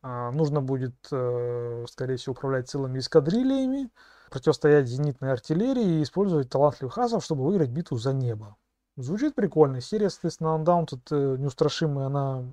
[0.00, 3.90] А, нужно будет, э, скорее всего, управлять целыми эскадрильями,
[4.30, 8.54] противостоять зенитной артиллерии и использовать талантливых асов, чтобы выиграть битву за небо.
[8.96, 9.80] Звучит прикольно.
[9.80, 12.44] Серия, соответственно, Undaunted э, неустрашимая, она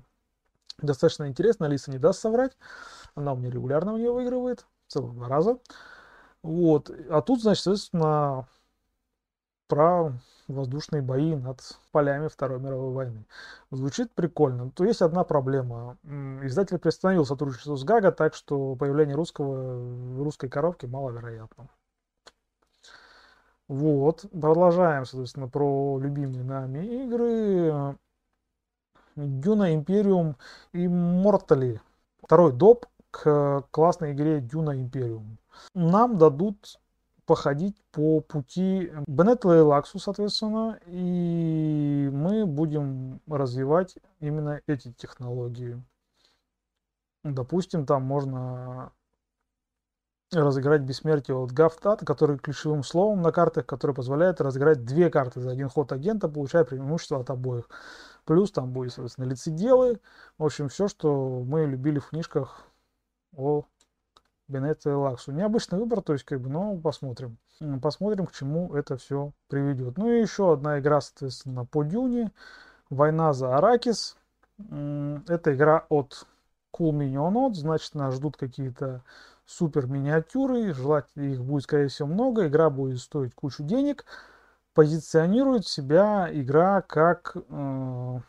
[0.82, 1.68] достаточно интересная.
[1.68, 2.56] Алиса не даст соврать.
[3.14, 4.66] Она у меня регулярно в нее выигрывает.
[4.88, 5.60] Целых два раза.
[6.42, 6.90] Вот.
[7.10, 8.48] А тут, значит, соответственно,
[9.68, 10.12] про
[10.48, 11.60] воздушные бои над
[11.92, 13.24] полями Второй мировой войны.
[13.70, 14.70] Звучит прикольно.
[14.70, 15.96] То есть одна проблема.
[16.42, 21.68] Издатель приостановил сотрудничество с Гага, так что появление русского, русской коробки маловероятно.
[23.68, 24.26] Вот.
[24.32, 27.96] Продолжаем, соответственно, про любимые нами игры.
[29.14, 30.36] Дюна Империум
[30.72, 31.80] и Мортали.
[32.22, 35.38] Второй доп к классной игре Дюна Империум.
[35.74, 36.80] Нам дадут
[37.26, 45.80] походить по пути Бенетла и Лаксу, соответственно, и мы будем развивать именно эти технологии.
[47.22, 48.92] Допустим, там можно
[50.32, 55.50] разыграть бессмертие от Гафтат, который ключевым словом на картах, который позволяет разыграть две карты за
[55.50, 57.68] один ход агента, получая преимущество от обоих.
[58.24, 60.00] Плюс там будет, соответственно, лицеделы.
[60.38, 62.64] В общем, все, что мы любили в книжках
[63.36, 63.64] о
[64.48, 65.32] Бенетто и Лаксу.
[65.32, 67.38] Необычный выбор, то есть, как бы, но посмотрим.
[67.82, 69.98] Посмотрим, к чему это все приведет.
[69.98, 72.32] Ну и еще одна игра, соответственно, по Дюне.
[72.88, 74.16] Война за Аракис.
[74.58, 76.26] Это игра от
[76.74, 79.02] Cool Minion Odd, значит, нас ждут какие-то
[79.46, 84.04] супер миниатюры, желательно их будет, скорее всего, много, игра будет стоить кучу денег.
[84.74, 88.20] Позиционирует себя игра как э,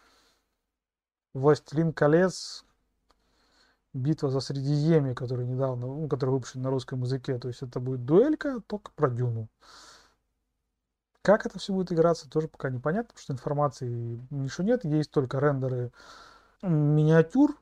[1.34, 2.66] Властелин колец
[3.94, 7.38] битва за Средиземье, которая недавно, ну, которая выпущена на русском языке.
[7.38, 9.50] То есть это будет дуэлька, только про Дюну.
[11.22, 14.84] Как это все будет играться, тоже пока непонятно, потому что информации ничего нет.
[14.86, 15.92] Есть только рендеры
[16.64, 17.60] миниатюр.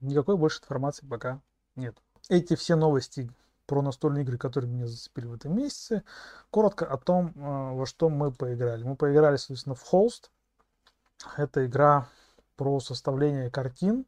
[0.00, 1.40] Никакой больше информации пока
[1.76, 1.96] нет.
[2.28, 3.30] Эти все новости
[3.66, 6.02] про настольные игры, которые меня зацепили в этом месяце.
[6.50, 8.82] Коротко о том, э, во что мы поиграли.
[8.84, 10.30] Мы поиграли, соответственно, в Холст.
[11.36, 12.08] Это игра
[12.56, 14.06] про составление картин.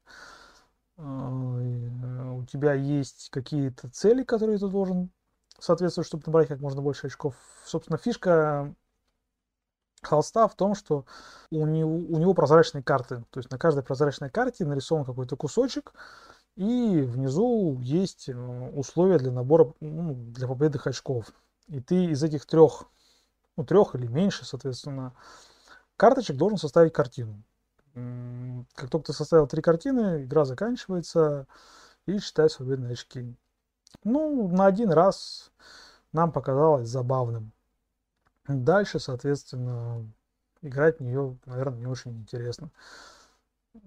[0.97, 5.11] Э, у тебя есть какие-то цели, которые ты должен
[5.59, 7.35] соответствовать, чтобы набрать как можно больше очков.
[7.65, 8.75] Собственно, фишка
[10.03, 11.07] холста в том, что
[11.51, 13.25] у него, у него прозрачные карты.
[13.31, 15.93] То есть на каждой прозрачной карте нарисован какой-то кусочек,
[16.57, 21.33] и внизу есть э, условия для набора, ну, для победных очков.
[21.69, 22.85] И ты из этих трех,
[23.57, 25.15] ну, трех или меньше, соответственно,
[25.97, 27.43] карточек должен составить картину.
[27.95, 31.47] Как только ты составил три картины, игра заканчивается
[32.07, 33.35] и считай свободные очки.
[34.03, 35.53] Ну, на один раз
[36.13, 37.53] нам показалось забавным.
[38.49, 40.05] Дальше, соответственно,
[40.61, 42.71] играть в нее, наверное, не очень интересно.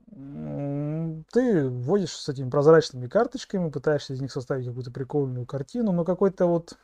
[0.09, 6.45] Ты вводишь с этими прозрачными карточками, пытаешься из них составить какую-то прикольную картину, но какой-то
[6.45, 6.77] вот...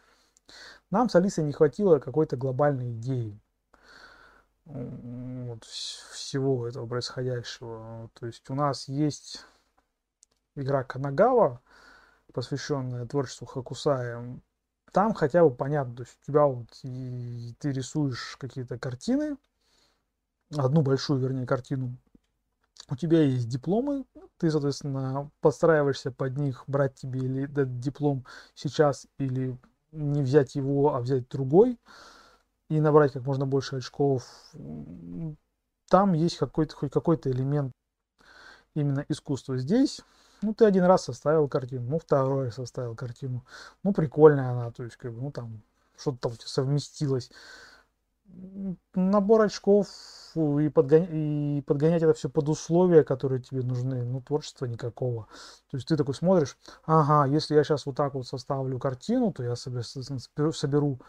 [0.92, 3.40] Нам с Алисой не хватило какой-то глобальной идеи
[4.66, 8.10] вот, всего этого происходящего.
[8.14, 9.46] То есть у нас есть
[10.56, 11.62] игра Канагава,
[12.34, 14.40] посвященная творчеству Хакусая.
[14.92, 19.38] Там хотя бы понятно, то есть у тебя вот и ты рисуешь какие-то картины,
[20.56, 21.98] одну большую, вернее, картину.
[22.90, 24.06] У тебя есть дипломы,
[24.38, 29.58] ты, соответственно, подстраиваешься под них, брать тебе или этот диплом сейчас, или
[29.92, 31.80] не взять его, а взять другой
[32.74, 34.28] и набрать как можно больше очков,
[35.90, 37.72] там есть какой-то хоть какой-то элемент
[38.74, 39.58] именно искусства.
[39.58, 40.02] Здесь,
[40.42, 43.46] ну, ты один раз составил картину, ну, второй раз составил картину,
[43.84, 45.62] ну, прикольная она, то есть, как бы, ну, там,
[45.96, 47.30] что-то там совместилось.
[48.96, 49.88] Набор очков
[50.36, 55.28] и, подгонять, и подгонять это все под условия, которые тебе нужны, ну, творчества никакого.
[55.70, 59.44] То есть ты такой смотришь, ага, если я сейчас вот так вот составлю картину, то
[59.44, 61.00] я соберу, соберу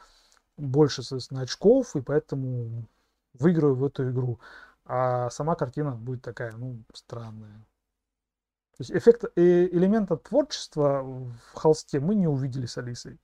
[0.56, 2.86] больше, соответственно, очков, и поэтому
[3.34, 4.40] выиграю в эту игру.
[4.84, 7.66] А сама картина будет такая, ну, странная.
[8.76, 13.20] То есть эффект, э, элемента творчества в холсте мы не увидели с Алисой.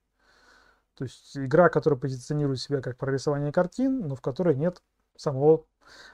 [0.95, 4.83] То есть игра, которая позиционирует себя как прорисование картин, но в которой нет
[5.16, 5.64] самого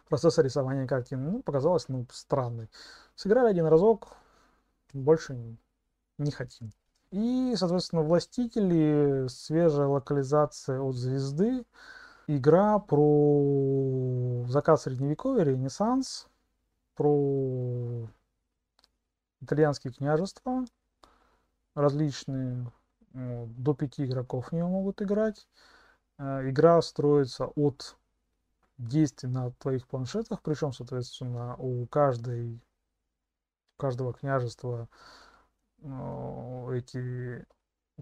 [0.09, 1.25] процесса рисования картин.
[1.25, 2.71] Ну, показалось, ну, странной.
[3.15, 4.17] Сыграли один разок,
[4.93, 5.57] больше
[6.19, 6.73] не хотим.
[7.11, 11.65] И, соответственно, «Властители», свежая локализация от «Звезды»,
[12.27, 16.29] игра про закат средневековья, ренессанс,
[16.95, 18.09] про
[19.41, 20.65] итальянские княжества,
[21.75, 22.71] различные,
[23.13, 25.47] до пяти игроков в нее могут играть.
[26.19, 27.97] Э, игра строится от
[28.79, 34.89] действий на твоих планшетах, причем, соответственно, у каждой, у каждого княжества
[35.83, 37.47] эти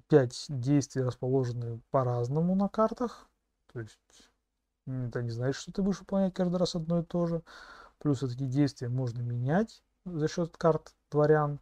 [0.09, 3.29] пять действий расположены по-разному на картах.
[3.72, 3.99] То есть
[4.87, 7.43] это не значит, что ты будешь выполнять каждый раз одно и то же.
[7.99, 11.61] Плюс эти действия можно менять за счет карт дворян.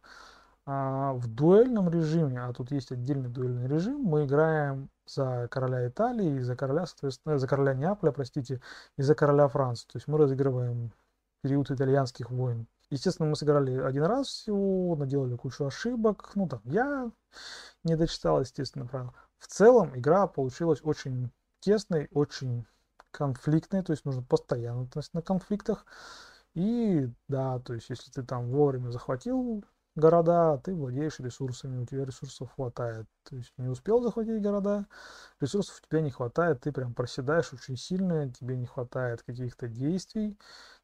[0.65, 6.39] А в дуэльном режиме, а тут есть отдельный дуэльный режим, мы играем за короля Италии,
[6.39, 8.61] за короля, соответственно, за короля Неаполя, простите,
[8.97, 9.87] и за короля Франции.
[9.87, 10.93] То есть мы разыгрываем
[11.41, 12.65] период итальянских войн.
[12.93, 16.29] Естественно, мы сыграли один раз всего, наделали кучу ошибок.
[16.35, 17.11] Ну, там, я
[17.83, 19.15] не дочитал, естественно, правила.
[19.39, 22.67] В целом, игра получилась очень тесной, очень
[23.09, 25.87] конфликтной, то есть нужно постоянно на конфликтах.
[26.53, 29.65] И да, то есть если ты там вовремя захватил
[29.95, 33.07] города, ты владеешь ресурсами, у тебя ресурсов хватает.
[33.23, 34.85] То есть не успел захватить города,
[35.39, 40.37] ресурсов у тебя не хватает, ты прям проседаешь очень сильно, тебе не хватает каких-то действий,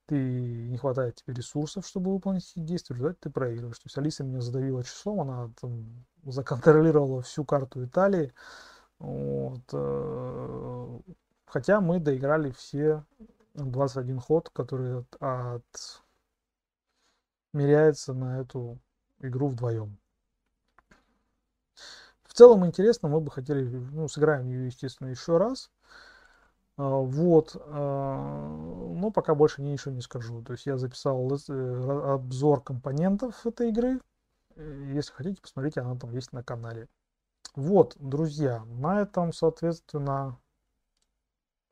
[0.10, 3.78] ты не хватает тебе ресурсов, чтобы выполнить эти действия, в результате ты проигрываешь.
[3.78, 5.86] То есть Алиса меня задавила числом, она там
[6.24, 8.34] законтролировала всю карту Италии.
[8.97, 10.99] Вот, э,
[11.45, 13.05] хотя мы доиграли все
[13.53, 16.01] 21 ход, который от, от
[17.53, 18.80] меряется на эту
[19.20, 19.99] игру вдвоем.
[22.24, 25.70] В целом интересно, мы бы хотели, ну, сыграем ее, естественно, еще раз.
[26.80, 28.16] А, вот, а,
[28.96, 30.42] но пока больше ничего не скажу.
[30.44, 34.00] То есть я записал э, обзор компонентов этой игры.
[34.56, 36.88] Если хотите, посмотрите, она там есть на канале.
[37.54, 40.40] Вот, друзья, на этом, соответственно,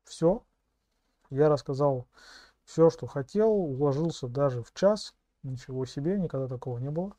[0.04, 0.44] все.
[1.30, 2.08] Я рассказал
[2.66, 5.16] все, что хотел, уложился даже в час.
[5.42, 7.14] Ничего себе, никогда такого не было.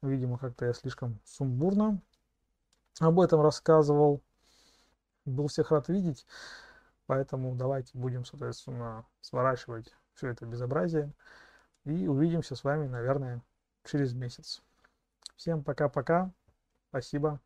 [0.00, 2.00] Видимо, как-то я слишком сумбурно
[3.00, 4.22] об этом рассказывал.
[5.26, 6.24] Был всех рад видеть.
[7.12, 11.12] Поэтому давайте будем, соответственно, сворачивать все это безобразие.
[11.84, 13.42] И увидимся с вами, наверное,
[13.84, 14.62] через месяц.
[15.36, 16.32] Всем пока-пока.
[16.88, 17.42] Спасибо.